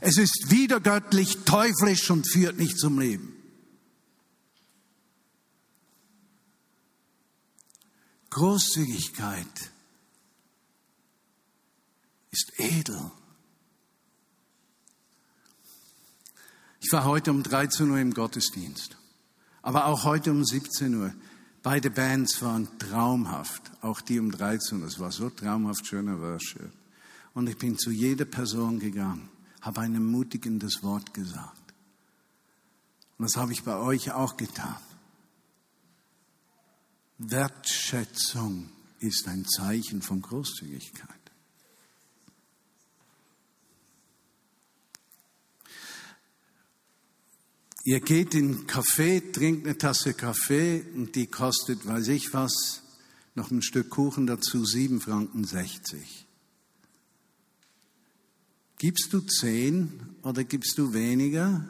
Es 0.00 0.16
ist 0.16 0.50
wiedergöttlich, 0.50 1.38
teuflisch 1.44 2.10
und 2.10 2.30
führt 2.30 2.58
nicht 2.58 2.78
zum 2.78 2.98
Leben. 2.98 3.34
Großzügigkeit 8.30 9.70
ist 12.30 12.52
edel. 12.58 13.10
Ich 16.88 16.92
war 16.94 17.04
heute 17.04 17.32
um 17.32 17.42
13 17.42 17.90
Uhr 17.90 17.98
im 17.98 18.14
Gottesdienst, 18.14 18.96
aber 19.60 19.88
auch 19.88 20.04
heute 20.04 20.30
um 20.30 20.42
17 20.42 20.94
Uhr. 20.94 21.12
Beide 21.62 21.90
Bands 21.90 22.40
waren 22.40 22.66
traumhaft, 22.78 23.60
auch 23.82 24.00
die 24.00 24.18
um 24.18 24.30
13 24.30 24.80
Uhr. 24.80 24.86
Es 24.86 24.98
war 24.98 25.12
so 25.12 25.28
traumhaft 25.28 25.86
schöner 25.86 26.18
Worship. 26.18 26.72
Und 27.34 27.46
ich 27.46 27.58
bin 27.58 27.76
zu 27.76 27.90
jeder 27.90 28.24
Person 28.24 28.78
gegangen, 28.78 29.28
habe 29.60 29.82
ein 29.82 29.92
ermutigendes 29.92 30.82
Wort 30.82 31.12
gesagt. 31.12 31.74
Und 33.18 33.26
das 33.26 33.36
habe 33.36 33.52
ich 33.52 33.64
bei 33.64 33.76
euch 33.76 34.12
auch 34.12 34.38
getan. 34.38 34.80
Wertschätzung 37.18 38.70
ist 39.00 39.28
ein 39.28 39.44
Zeichen 39.44 40.00
von 40.00 40.22
Großzügigkeit. 40.22 41.17
Ihr 47.84 48.00
geht 48.00 48.34
in 48.34 48.66
Café, 48.66 49.32
trinkt 49.32 49.66
eine 49.66 49.78
Tasse 49.78 50.12
Kaffee 50.12 50.84
und 50.94 51.14
die 51.14 51.26
kostet, 51.26 51.86
weiß 51.86 52.08
ich 52.08 52.34
was, 52.34 52.82
noch 53.34 53.50
ein 53.50 53.62
Stück 53.62 53.90
Kuchen 53.90 54.26
dazu, 54.26 54.64
7 54.64 55.00
Franken 55.00 55.44
60. 55.44 56.26
Gibst 58.78 59.12
du 59.12 59.20
10 59.20 59.90
oder 60.22 60.44
gibst 60.44 60.76
du 60.78 60.92
weniger? 60.92 61.66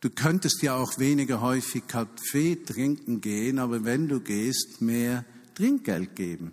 Du 0.00 0.10
könntest 0.10 0.62
ja 0.62 0.76
auch 0.76 0.98
weniger 0.98 1.40
häufig 1.40 1.86
Kaffee 1.86 2.56
trinken 2.56 3.20
gehen, 3.20 3.58
aber 3.58 3.84
wenn 3.84 4.08
du 4.08 4.20
gehst, 4.20 4.80
mehr 4.80 5.24
Trinkgeld 5.54 6.14
geben. 6.14 6.52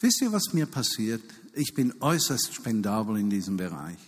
Wisst 0.00 0.22
ihr, 0.22 0.32
was 0.32 0.52
mir 0.52 0.66
passiert? 0.66 1.22
Ich 1.54 1.74
bin 1.74 1.94
äußerst 2.00 2.54
spendabel 2.54 3.18
in 3.18 3.28
diesem 3.30 3.56
Bereich. 3.56 3.98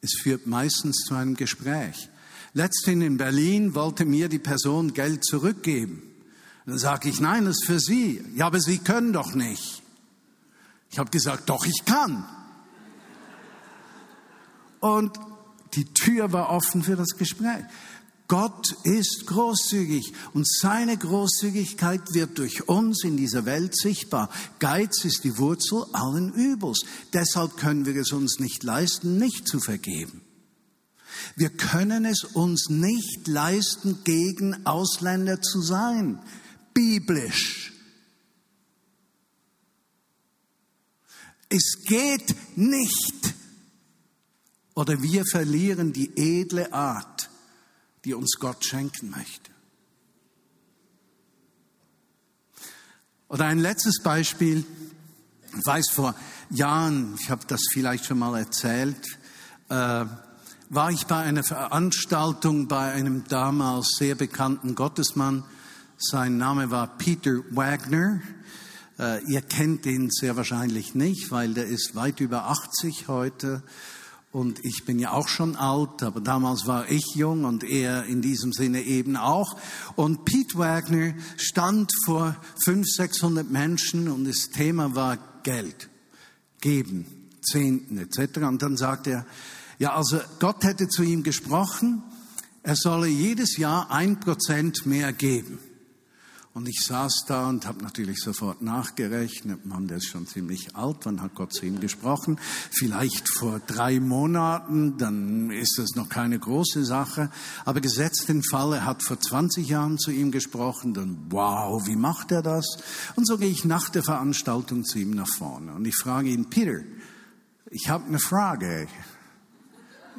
Es 0.00 0.14
führt 0.22 0.46
meistens 0.46 1.04
zu 1.06 1.14
einem 1.14 1.34
Gespräch. 1.34 2.08
Letztens 2.52 3.04
in 3.04 3.16
Berlin 3.16 3.74
wollte 3.74 4.04
mir 4.04 4.28
die 4.28 4.38
Person 4.38 4.94
Geld 4.94 5.24
zurückgeben. 5.24 6.02
Dann 6.66 6.78
sage 6.78 7.08
ich, 7.08 7.20
nein, 7.20 7.44
das 7.44 7.58
ist 7.60 7.66
für 7.66 7.80
Sie. 7.80 8.24
Ja, 8.34 8.46
aber 8.46 8.60
Sie 8.60 8.78
können 8.78 9.12
doch 9.12 9.34
nicht. 9.34 9.82
Ich 10.90 10.98
habe 10.98 11.10
gesagt, 11.10 11.48
doch, 11.48 11.66
ich 11.66 11.84
kann. 11.84 12.24
Und 14.80 15.18
die 15.74 15.84
Tür 15.84 16.32
war 16.32 16.50
offen 16.50 16.82
für 16.82 16.96
das 16.96 17.16
Gespräch. 17.16 17.64
Gott 18.28 18.72
ist 18.84 19.26
großzügig 19.26 20.12
und 20.34 20.46
seine 20.46 20.98
Großzügigkeit 20.98 22.12
wird 22.12 22.36
durch 22.36 22.68
uns 22.68 23.02
in 23.02 23.16
dieser 23.16 23.46
Welt 23.46 23.74
sichtbar. 23.74 24.28
Geiz 24.58 25.06
ist 25.06 25.24
die 25.24 25.38
Wurzel 25.38 25.86
allen 25.94 26.34
Übels. 26.34 26.84
Deshalb 27.14 27.56
können 27.56 27.86
wir 27.86 27.96
es 27.96 28.12
uns 28.12 28.38
nicht 28.38 28.62
leisten, 28.62 29.16
nicht 29.16 29.48
zu 29.48 29.60
vergeben. 29.60 30.20
Wir 31.36 31.48
können 31.48 32.04
es 32.04 32.22
uns 32.22 32.68
nicht 32.68 33.26
leisten, 33.26 34.04
gegen 34.04 34.66
Ausländer 34.66 35.40
zu 35.40 35.62
sein. 35.62 36.20
Biblisch. 36.74 37.72
Es 41.48 41.78
geht 41.86 42.36
nicht. 42.56 43.34
Oder 44.74 45.00
wir 45.02 45.24
verlieren 45.24 45.94
die 45.94 46.10
edle 46.14 46.74
Art 46.74 47.30
die 48.04 48.14
uns 48.14 48.36
Gott 48.38 48.64
schenken 48.64 49.10
möchte. 49.10 49.50
Oder 53.28 53.46
ein 53.46 53.58
letztes 53.58 54.02
Beispiel. 54.02 54.64
Ich 55.58 55.66
weiß 55.66 55.90
vor 55.90 56.14
Jahren, 56.50 57.16
ich 57.20 57.30
habe 57.30 57.44
das 57.46 57.60
vielleicht 57.72 58.06
schon 58.06 58.18
mal 58.18 58.38
erzählt, 58.38 59.18
äh, 59.68 60.06
war 60.70 60.90
ich 60.90 61.06
bei 61.06 61.16
einer 61.16 61.44
Veranstaltung 61.44 62.68
bei 62.68 62.92
einem 62.92 63.24
damals 63.28 63.96
sehr 63.98 64.14
bekannten 64.14 64.74
Gottesmann. 64.74 65.44
Sein 65.96 66.36
Name 66.36 66.70
war 66.70 66.98
Peter 66.98 67.40
Wagner. 67.50 68.20
Äh, 68.98 69.22
ihr 69.24 69.42
kennt 69.42 69.86
ihn 69.86 70.10
sehr 70.10 70.36
wahrscheinlich 70.36 70.94
nicht, 70.94 71.30
weil 71.30 71.54
der 71.54 71.66
ist 71.66 71.94
weit 71.94 72.20
über 72.20 72.44
80 72.44 73.08
heute 73.08 73.62
Und 74.30 74.62
ich 74.62 74.84
bin 74.84 74.98
ja 74.98 75.12
auch 75.12 75.28
schon 75.28 75.56
alt, 75.56 76.02
aber 76.02 76.20
damals 76.20 76.66
war 76.66 76.90
ich 76.90 77.14
jung 77.14 77.44
und 77.44 77.64
er 77.64 78.04
in 78.04 78.20
diesem 78.20 78.52
Sinne 78.52 78.82
eben 78.82 79.16
auch. 79.16 79.56
Und 79.96 80.26
Pete 80.26 80.58
Wagner 80.58 81.14
stand 81.38 81.90
vor 82.04 82.36
500, 82.64 82.86
600 82.88 83.50
Menschen 83.50 84.08
und 84.08 84.26
das 84.26 84.50
Thema 84.50 84.94
war 84.94 85.16
Geld, 85.42 85.88
geben, 86.60 87.06
Zehnten 87.40 87.96
etc. 87.96 88.38
Und 88.40 88.60
dann 88.60 88.76
sagte 88.76 89.10
er, 89.10 89.26
ja, 89.78 89.94
also 89.94 90.20
Gott 90.40 90.62
hätte 90.64 90.88
zu 90.88 91.02
ihm 91.02 91.22
gesprochen, 91.22 92.02
er 92.62 92.76
solle 92.76 93.06
jedes 93.06 93.56
Jahr 93.56 93.90
ein 93.90 94.20
Prozent 94.20 94.84
mehr 94.84 95.12
geben. 95.14 95.58
Und 96.58 96.68
ich 96.68 96.80
saß 96.80 97.24
da 97.28 97.48
und 97.48 97.68
habe 97.68 97.84
natürlich 97.84 98.18
sofort 98.18 98.62
nachgerechnet, 98.62 99.64
Mann, 99.64 99.86
der 99.86 99.98
ist 99.98 100.08
schon 100.08 100.26
ziemlich 100.26 100.74
alt, 100.74 100.96
wann 101.04 101.22
hat 101.22 101.36
Gott 101.36 101.52
zu 101.52 101.64
ihm 101.64 101.78
gesprochen? 101.78 102.36
Vielleicht 102.72 103.28
vor 103.28 103.60
drei 103.60 104.00
Monaten, 104.00 104.98
dann 104.98 105.52
ist 105.52 105.78
das 105.78 105.90
noch 105.94 106.08
keine 106.08 106.36
große 106.36 106.84
Sache. 106.84 107.30
Aber 107.64 107.80
gesetzt 107.80 108.28
den 108.28 108.42
Fall, 108.42 108.72
er 108.72 108.86
hat 108.86 109.04
vor 109.04 109.20
20 109.20 109.68
Jahren 109.68 109.98
zu 109.98 110.10
ihm 110.10 110.32
gesprochen, 110.32 110.94
dann 110.94 111.26
wow, 111.30 111.86
wie 111.86 111.94
macht 111.94 112.32
er 112.32 112.42
das? 112.42 112.66
Und 113.14 113.24
so 113.24 113.38
gehe 113.38 113.50
ich 113.50 113.64
nach 113.64 113.88
der 113.88 114.02
Veranstaltung 114.02 114.84
zu 114.84 114.98
ihm 114.98 115.12
nach 115.12 115.28
vorne 115.28 115.74
und 115.74 115.86
ich 115.86 115.94
frage 115.94 116.30
ihn, 116.30 116.50
Peter, 116.50 116.80
ich 117.70 117.88
habe 117.88 118.06
eine 118.06 118.18
Frage. 118.18 118.88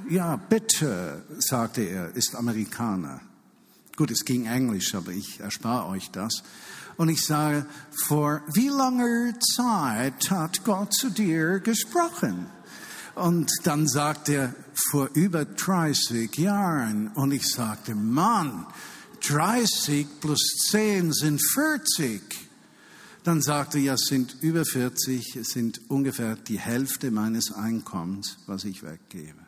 Ja, 0.10 0.38
bitte, 0.38 1.26
sagte 1.40 1.82
er, 1.82 2.16
ist 2.16 2.34
Amerikaner. 2.34 3.20
Gut, 4.00 4.12
es 4.12 4.24
ging 4.24 4.46
Englisch, 4.46 4.96
aber 4.96 5.12
ich 5.12 5.42
erspare 5.42 5.88
euch 5.88 6.10
das. 6.10 6.42
Und 6.96 7.10
ich 7.10 7.26
sage, 7.26 7.66
vor 7.92 8.42
wie 8.54 8.70
langer 8.70 9.38
Zeit 9.42 10.32
hat 10.32 10.64
Gott 10.64 10.94
zu 10.94 11.10
dir 11.10 11.60
gesprochen? 11.60 12.46
Und 13.16 13.52
dann 13.64 13.90
sagt 13.90 14.30
er, 14.30 14.56
vor 14.90 15.10
über 15.16 15.44
30 15.44 16.34
Jahren. 16.38 17.10
Und 17.10 17.34
ich 17.34 17.46
sagte, 17.46 17.94
Mann, 17.94 18.68
30 19.28 20.08
plus 20.22 20.70
10 20.72 21.12
sind 21.12 21.42
40. 21.46 22.22
Dann 23.26 23.42
sagte 23.42 23.80
er, 23.80 23.84
ja, 23.84 23.94
es 23.96 24.06
sind 24.08 24.38
über 24.40 24.64
40, 24.64 25.36
es 25.36 25.50
sind 25.50 25.82
ungefähr 25.90 26.38
die 26.38 26.58
Hälfte 26.58 27.12
meines 27.12 27.52
Einkommens, 27.52 28.38
was 28.48 28.64
ich 28.64 28.82
weggebe. 28.82 29.46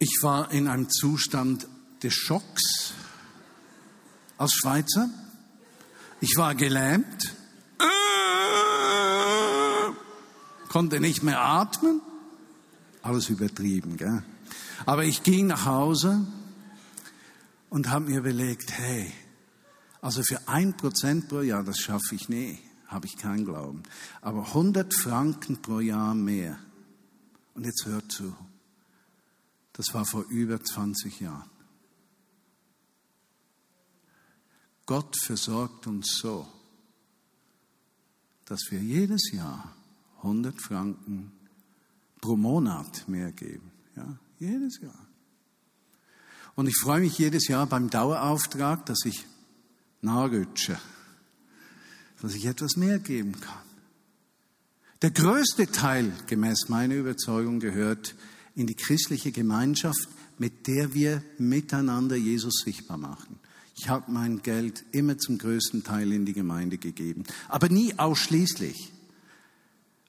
Ich 0.00 0.18
war 0.22 0.50
in 0.50 0.66
einem 0.66 0.90
Zustand 0.90 1.68
des 2.02 2.14
Schocks 2.14 2.94
als 4.38 4.52
Schweizer. 4.52 5.08
Ich 6.20 6.36
war 6.36 6.54
gelähmt, 6.54 7.34
konnte 10.68 11.00
nicht 11.00 11.22
mehr 11.22 11.40
atmen. 11.40 12.00
Alles 13.02 13.28
übertrieben, 13.28 13.96
gell? 13.96 14.22
Aber 14.84 15.04
ich 15.04 15.22
ging 15.22 15.46
nach 15.46 15.64
Hause 15.64 16.26
und 17.70 17.88
habe 17.88 18.10
mir 18.10 18.18
überlegt, 18.18 18.72
hey, 18.72 19.12
also 20.00 20.22
für 20.22 20.48
ein 20.48 20.76
Prozent 20.76 21.28
pro 21.28 21.40
Jahr, 21.40 21.64
das 21.64 21.78
schaffe 21.78 22.14
ich 22.14 22.28
nie, 22.28 22.58
habe 22.86 23.06
ich 23.06 23.16
keinen 23.16 23.44
Glauben. 23.44 23.82
Aber 24.20 24.46
100 24.48 24.94
Franken 24.94 25.62
pro 25.62 25.80
Jahr 25.80 26.14
mehr. 26.14 26.58
Und 27.54 27.64
jetzt 27.64 27.86
hört 27.86 28.12
zu. 28.12 28.36
Das 29.72 29.94
war 29.94 30.04
vor 30.04 30.24
über 30.28 30.62
20 30.62 31.20
Jahren. 31.20 31.50
Gott 34.86 35.16
versorgt 35.20 35.88
uns 35.88 36.16
so, 36.16 36.46
dass 38.44 38.60
wir 38.70 38.80
jedes 38.80 39.32
Jahr 39.32 39.74
100 40.18 40.60
Franken 40.62 41.32
pro 42.20 42.36
Monat 42.36 43.08
mehr 43.08 43.32
geben. 43.32 43.70
Ja, 43.96 44.16
jedes 44.38 44.80
Jahr. 44.80 45.06
Und 46.54 46.68
ich 46.68 46.76
freue 46.76 47.00
mich 47.00 47.18
jedes 47.18 47.48
Jahr 47.48 47.66
beim 47.66 47.90
Dauerauftrag, 47.90 48.86
dass 48.86 49.04
ich 49.04 49.26
nachrutsche, 50.00 50.78
dass 52.22 52.34
ich 52.34 52.46
etwas 52.46 52.76
mehr 52.76 52.98
geben 52.98 53.38
kann. 53.40 53.66
Der 55.02 55.10
größte 55.10 55.70
Teil, 55.70 56.12
gemäß 56.26 56.68
meiner 56.68 56.94
Überzeugung, 56.94 57.60
gehört 57.60 58.14
in 58.54 58.66
die 58.66 58.74
christliche 58.74 59.32
Gemeinschaft, 59.32 60.08
mit 60.38 60.66
der 60.66 60.94
wir 60.94 61.22
miteinander 61.38 62.16
Jesus 62.16 62.62
sichtbar 62.64 62.96
machen. 62.96 63.38
Ich 63.78 63.90
habe 63.90 64.10
mein 64.10 64.42
Geld 64.42 64.84
immer 64.92 65.18
zum 65.18 65.36
größten 65.36 65.84
Teil 65.84 66.10
in 66.12 66.24
die 66.24 66.32
Gemeinde 66.32 66.78
gegeben, 66.78 67.24
aber 67.48 67.68
nie 67.68 67.98
ausschließlich, 67.98 68.90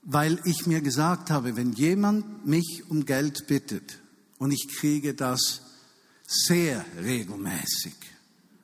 weil 0.04 0.40
ich 0.46 0.66
mir 0.68 0.80
gesagt 0.80 1.30
habe, 1.30 1.58
wenn 1.58 1.74
jemand 1.74 2.48
mich 2.48 2.84
um 2.90 3.06
Geld 3.06 3.46
bittet 3.48 4.00
und 4.38 4.52
ich 4.52 4.70
kriege 4.70 5.14
das 5.14 5.62
sehr 6.26 6.86
regelmäßig, 6.98 7.96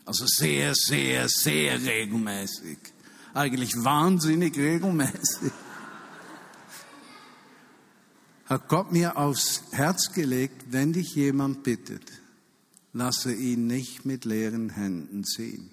also 0.06 0.26
sehr, 0.26 0.74
sehr, 0.74 1.28
sehr 1.28 1.82
regelmäßig, 1.82 2.78
eigentlich 3.34 3.74
wahnsinnig 3.76 4.58
regelmäßig, 4.58 5.52
hat 8.46 8.70
Gott 8.70 8.94
mir 8.94 9.18
aufs 9.18 9.63
Herz 9.72 10.13
gelegt, 10.13 10.68
wenn 10.72 10.94
dich 10.94 11.13
jemand 11.16 11.63
bittet, 11.63 12.23
lasse 12.94 13.34
ihn 13.34 13.68
nicht 13.68 14.06
mit 14.06 14.26
leeren 14.26 14.70
Händen 14.70 15.24
ziehen. 15.24 15.70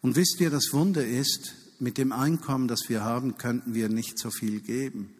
Und 0.00 0.16
wisst 0.16 0.40
ihr, 0.40 0.50
das 0.50 0.72
Wunder 0.72 1.06
ist, 1.06 1.54
mit 1.78 1.98
dem 1.98 2.12
Einkommen, 2.12 2.68
das 2.68 2.88
wir 2.88 3.04
haben, 3.04 3.38
könnten 3.38 3.74
wir 3.74 3.88
nicht 3.88 4.18
so 4.18 4.30
viel 4.30 4.60
geben. 4.60 5.14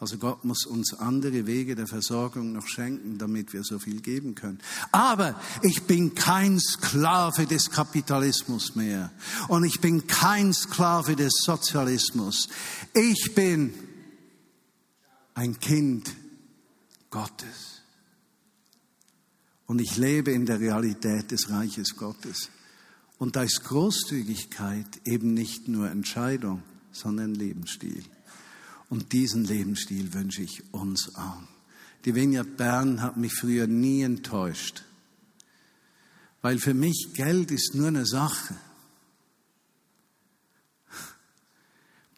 Also 0.00 0.18
Gott 0.18 0.44
muss 0.44 0.66
uns 0.66 0.92
andere 0.94 1.46
Wege 1.46 1.76
der 1.76 1.86
Versorgung 1.86 2.52
noch 2.52 2.66
schenken, 2.66 3.16
damit 3.16 3.52
wir 3.52 3.62
so 3.62 3.78
viel 3.78 4.00
geben 4.00 4.34
können. 4.34 4.58
Aber 4.92 5.40
ich 5.62 5.84
bin 5.84 6.14
kein 6.14 6.58
Sklave 6.60 7.46
des 7.46 7.70
Kapitalismus 7.70 8.74
mehr. 8.74 9.12
Und 9.48 9.64
ich 9.64 9.80
bin 9.80 10.06
kein 10.06 10.52
Sklave 10.52 11.16
des 11.16 11.32
Sozialismus. 11.44 12.48
Ich 12.92 13.34
bin 13.34 13.72
ein 15.34 15.58
Kind 15.58 16.12
Gottes. 17.10 17.73
Und 19.66 19.80
ich 19.80 19.96
lebe 19.96 20.30
in 20.30 20.46
der 20.46 20.60
Realität 20.60 21.30
des 21.30 21.50
Reiches 21.50 21.96
Gottes. 21.96 22.50
Und 23.18 23.36
da 23.36 23.42
ist 23.42 23.64
Großzügigkeit 23.64 24.86
eben 25.04 25.32
nicht 25.32 25.68
nur 25.68 25.90
Entscheidung, 25.90 26.62
sondern 26.92 27.34
Lebensstil. 27.34 28.04
Und 28.90 29.12
diesen 29.12 29.44
Lebensstil 29.44 30.12
wünsche 30.12 30.42
ich 30.42 30.62
uns 30.72 31.14
auch. 31.14 31.42
Die 32.04 32.14
Vineyard 32.14 32.56
Bern 32.56 33.00
hat 33.00 33.16
mich 33.16 33.32
früher 33.32 33.66
nie 33.66 34.02
enttäuscht. 34.02 34.84
Weil 36.42 36.58
für 36.58 36.74
mich 36.74 37.12
Geld 37.14 37.50
ist 37.50 37.74
nur 37.74 37.88
eine 37.88 38.04
Sache. 38.04 38.54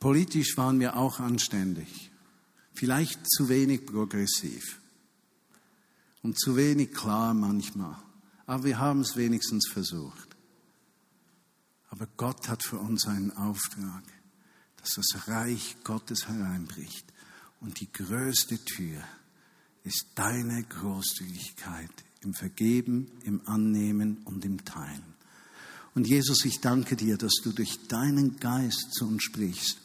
Politisch 0.01 0.57
waren 0.57 0.81
wir 0.81 0.97
auch 0.97 1.21
anständig. 1.21 2.11
Vielleicht 2.75 3.31
zu 3.31 3.49
wenig 3.49 3.87
progressiv 3.87 4.81
und 6.27 6.37
zu 6.41 6.57
wenig 6.57 6.93
klar 6.93 7.35
manchmal. 7.35 7.97
Aber 8.47 8.65
wir 8.65 8.81
haben 8.81 9.03
es 9.03 9.15
wenigstens 9.15 9.69
versucht. 9.69 10.37
Aber 11.89 12.09
Gott 12.17 12.49
hat 12.49 12.65
für 12.65 12.81
uns 12.81 13.07
einen 13.07 13.31
Auftrag, 13.31 14.03
dass 14.77 14.91
das 14.97 15.29
Reich 15.29 15.77
Gottes 15.85 16.27
hereinbricht. 16.27 17.13
Und 17.61 17.79
die 17.79 17.93
größte 17.93 18.59
Tür 18.65 19.05
ist 19.85 20.07
deine 20.17 20.65
Großzügigkeit 20.65 21.93
im 22.23 22.35
Vergeben, 22.35 23.07
im 23.23 23.47
Annehmen 23.47 24.17
und 24.25 24.45
im 24.45 24.65
Teilen. 24.65 25.15
Und 25.95 26.09
Jesus, 26.09 26.45
ich 26.45 26.61
danke 26.61 26.97
dir, 26.97 27.19
dass 27.19 27.35
du 27.35 27.53
durch 27.53 27.87
deinen 27.87 28.41
Geist 28.41 28.95
zu 28.95 29.07
uns 29.07 29.23
sprichst. 29.23 29.79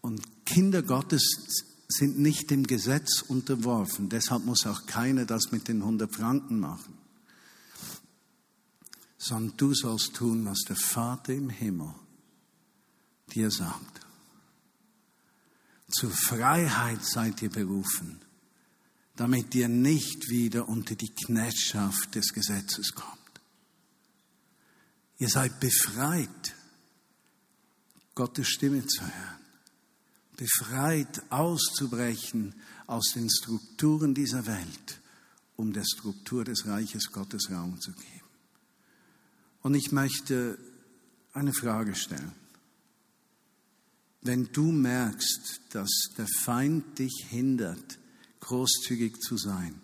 Und 0.00 0.46
Kinder 0.46 0.82
Gottes 0.82 1.75
sind 1.88 2.18
nicht 2.18 2.50
dem 2.50 2.66
Gesetz 2.66 3.22
unterworfen. 3.22 4.08
Deshalb 4.08 4.44
muss 4.44 4.66
auch 4.66 4.86
keiner 4.86 5.24
das 5.24 5.52
mit 5.52 5.68
den 5.68 5.82
100 5.82 6.12
Franken 6.12 6.58
machen. 6.58 6.98
Sondern 9.18 9.56
du 9.56 9.74
sollst 9.74 10.14
tun, 10.14 10.44
was 10.44 10.60
der 10.68 10.76
Vater 10.76 11.32
im 11.32 11.50
Himmel 11.50 11.94
dir 13.34 13.50
sagt. 13.50 14.00
Zur 15.88 16.10
Freiheit 16.10 17.04
seid 17.04 17.40
ihr 17.42 17.50
berufen, 17.50 18.20
damit 19.14 19.54
ihr 19.54 19.68
nicht 19.68 20.28
wieder 20.28 20.68
unter 20.68 20.96
die 20.96 21.14
Knechtschaft 21.14 22.14
des 22.16 22.32
Gesetzes 22.32 22.92
kommt. 22.92 23.12
Ihr 25.18 25.28
seid 25.28 25.60
befreit, 25.60 26.54
Gottes 28.14 28.48
Stimme 28.48 28.84
zu 28.86 29.02
hören 29.02 29.45
befreit 30.36 31.22
auszubrechen 31.30 32.54
aus 32.86 33.12
den 33.14 33.30
Strukturen 33.30 34.14
dieser 34.14 34.46
Welt, 34.46 35.00
um 35.56 35.72
der 35.72 35.84
Struktur 35.84 36.44
des 36.44 36.66
Reiches 36.66 37.10
Gottes 37.10 37.50
Raum 37.50 37.80
zu 37.80 37.92
geben. 37.92 38.26
Und 39.62 39.74
ich 39.74 39.92
möchte 39.92 40.58
eine 41.32 41.52
Frage 41.52 41.94
stellen. 41.94 42.32
Wenn 44.22 44.50
du 44.52 44.72
merkst, 44.72 45.60
dass 45.70 45.90
der 46.16 46.26
Feind 46.40 46.98
dich 46.98 47.26
hindert, 47.28 47.98
großzügig 48.40 49.20
zu 49.20 49.36
sein, 49.36 49.74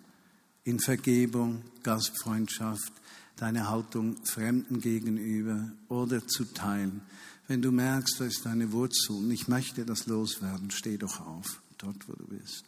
in 0.63 0.79
Vergebung, 0.79 1.63
Gastfreundschaft, 1.83 2.93
deine 3.35 3.69
Haltung 3.69 4.23
Fremden 4.25 4.79
gegenüber 4.79 5.71
oder 5.89 6.25
zu 6.27 6.45
teilen, 6.45 7.01
wenn 7.47 7.61
du 7.61 7.71
merkst, 7.71 8.19
da 8.19 8.25
ist 8.25 8.45
deine 8.45 8.71
Wurzel 8.71 9.17
und 9.17 9.31
ich 9.31 9.47
möchte 9.47 9.85
das 9.85 10.07
loswerden, 10.07 10.71
steh 10.71 10.97
doch 10.97 11.19
auf, 11.19 11.61
dort 11.77 12.07
wo 12.07 12.13
du 12.13 12.27
bist. 12.27 12.63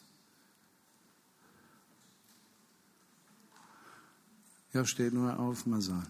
Ja, 4.74 4.86
steh 4.86 5.10
nur 5.10 5.40
auf, 5.40 5.66
Masal. 5.66 6.06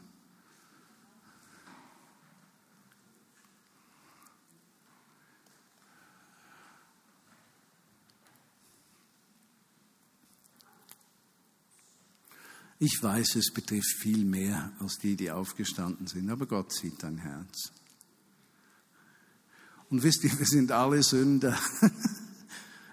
Ich 12.80 13.02
weiß, 13.02 13.36
es 13.36 13.54
betrifft 13.54 13.96
viel 14.00 14.26
mehr 14.26 14.74
als 14.80 14.98
die, 14.98 15.16
die 15.16 15.32
aufgestanden 15.32 16.08
sind, 16.08 16.30
aber 16.30 16.46
Gott 16.46 16.74
sieht 16.74 17.02
dein 17.04 17.18
Herz. 17.18 17.72
Und 19.96 20.04
wisst 20.04 20.26
ihr, 20.26 20.38
wir 20.38 20.46
sind 20.46 20.74
alle 20.74 21.02
Sünder. 21.02 21.58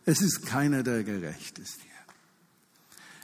Es 0.05 0.21
ist 0.21 0.47
keiner, 0.47 0.85
der 0.85 1.03
gerecht 1.03 1.59
ist 1.59 1.81
hier. 1.81 1.91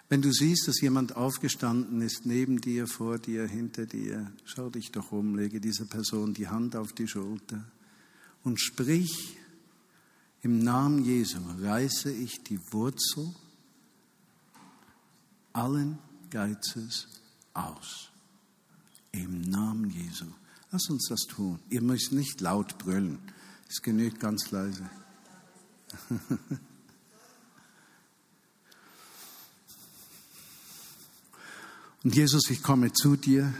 Wenn 0.08 0.20
du 0.20 0.32
siehst, 0.32 0.66
dass 0.66 0.80
jemand 0.80 1.14
aufgestanden 1.14 2.00
ist, 2.02 2.26
neben 2.26 2.60
dir, 2.60 2.88
vor 2.88 3.18
dir, 3.18 3.46
hinter 3.46 3.86
dir, 3.86 4.32
schau 4.44 4.68
dich 4.68 4.90
doch 4.90 5.12
um, 5.12 5.36
lege 5.36 5.60
dieser 5.60 5.84
Person 5.84 6.34
die 6.34 6.48
Hand 6.48 6.74
auf 6.74 6.92
die 6.92 7.06
Schulter 7.06 7.64
und 8.42 8.60
sprich, 8.60 9.36
im 10.42 10.58
Namen 10.64 11.04
Jesu 11.04 11.38
reiße 11.60 12.10
ich 12.12 12.42
die 12.42 12.60
Wurzel 12.72 13.32
allen 15.52 15.98
Geizes 16.30 17.06
aus. 17.54 18.08
Im 19.12 19.42
Namen 19.42 19.88
Jesu. 19.90 20.26
Lass 20.72 20.90
uns 20.90 21.06
das 21.08 21.20
tun. 21.28 21.60
Ihr 21.70 21.82
müsst 21.82 22.10
nicht 22.10 22.40
laut 22.40 22.76
brüllen. 22.78 23.20
Es 23.68 23.82
genügt 23.82 24.18
ganz 24.18 24.50
leise. 24.50 24.88
Und 32.04 32.14
Jesus, 32.14 32.48
ich 32.48 32.62
komme 32.62 32.92
zu 32.92 33.16
dir. 33.16 33.52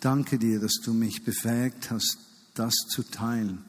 Danke 0.00 0.38
dir, 0.38 0.60
dass 0.60 0.74
du 0.84 0.94
mich 0.94 1.24
befähigt 1.24 1.90
hast, 1.90 2.18
das 2.54 2.74
zu 2.88 3.02
teilen. 3.02 3.64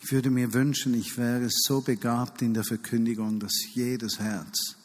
Ich 0.00 0.12
würde 0.12 0.30
mir 0.30 0.54
wünschen, 0.54 0.94
ich 0.94 1.18
wäre 1.18 1.48
so 1.50 1.82
begabt 1.82 2.40
in 2.40 2.54
der 2.54 2.64
Verkündigung, 2.64 3.40
dass 3.40 3.52
jedes 3.74 4.18
Herz 4.18 4.76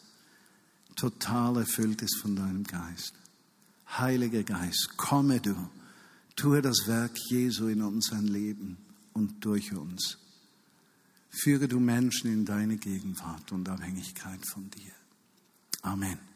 total 0.95 1.57
erfüllt 1.57 2.01
ist 2.01 2.17
von 2.19 2.35
deinem 2.35 2.63
Geist. 2.63 3.13
Heiliger 3.97 4.43
Geist, 4.43 4.97
komme 4.97 5.39
du, 5.39 5.55
tue 6.35 6.61
das 6.61 6.87
Werk 6.87 7.17
Jesu 7.29 7.67
in 7.67 7.81
unserem 7.81 8.25
Leben 8.25 8.77
und 9.13 9.43
durch 9.45 9.73
uns. 9.73 10.17
Führe 11.29 11.67
du 11.67 11.79
Menschen 11.79 12.31
in 12.31 12.45
deine 12.45 12.77
Gegenwart 12.77 13.51
und 13.51 13.67
Abhängigkeit 13.69 14.45
von 14.45 14.69
dir. 14.69 14.91
Amen. 15.81 16.32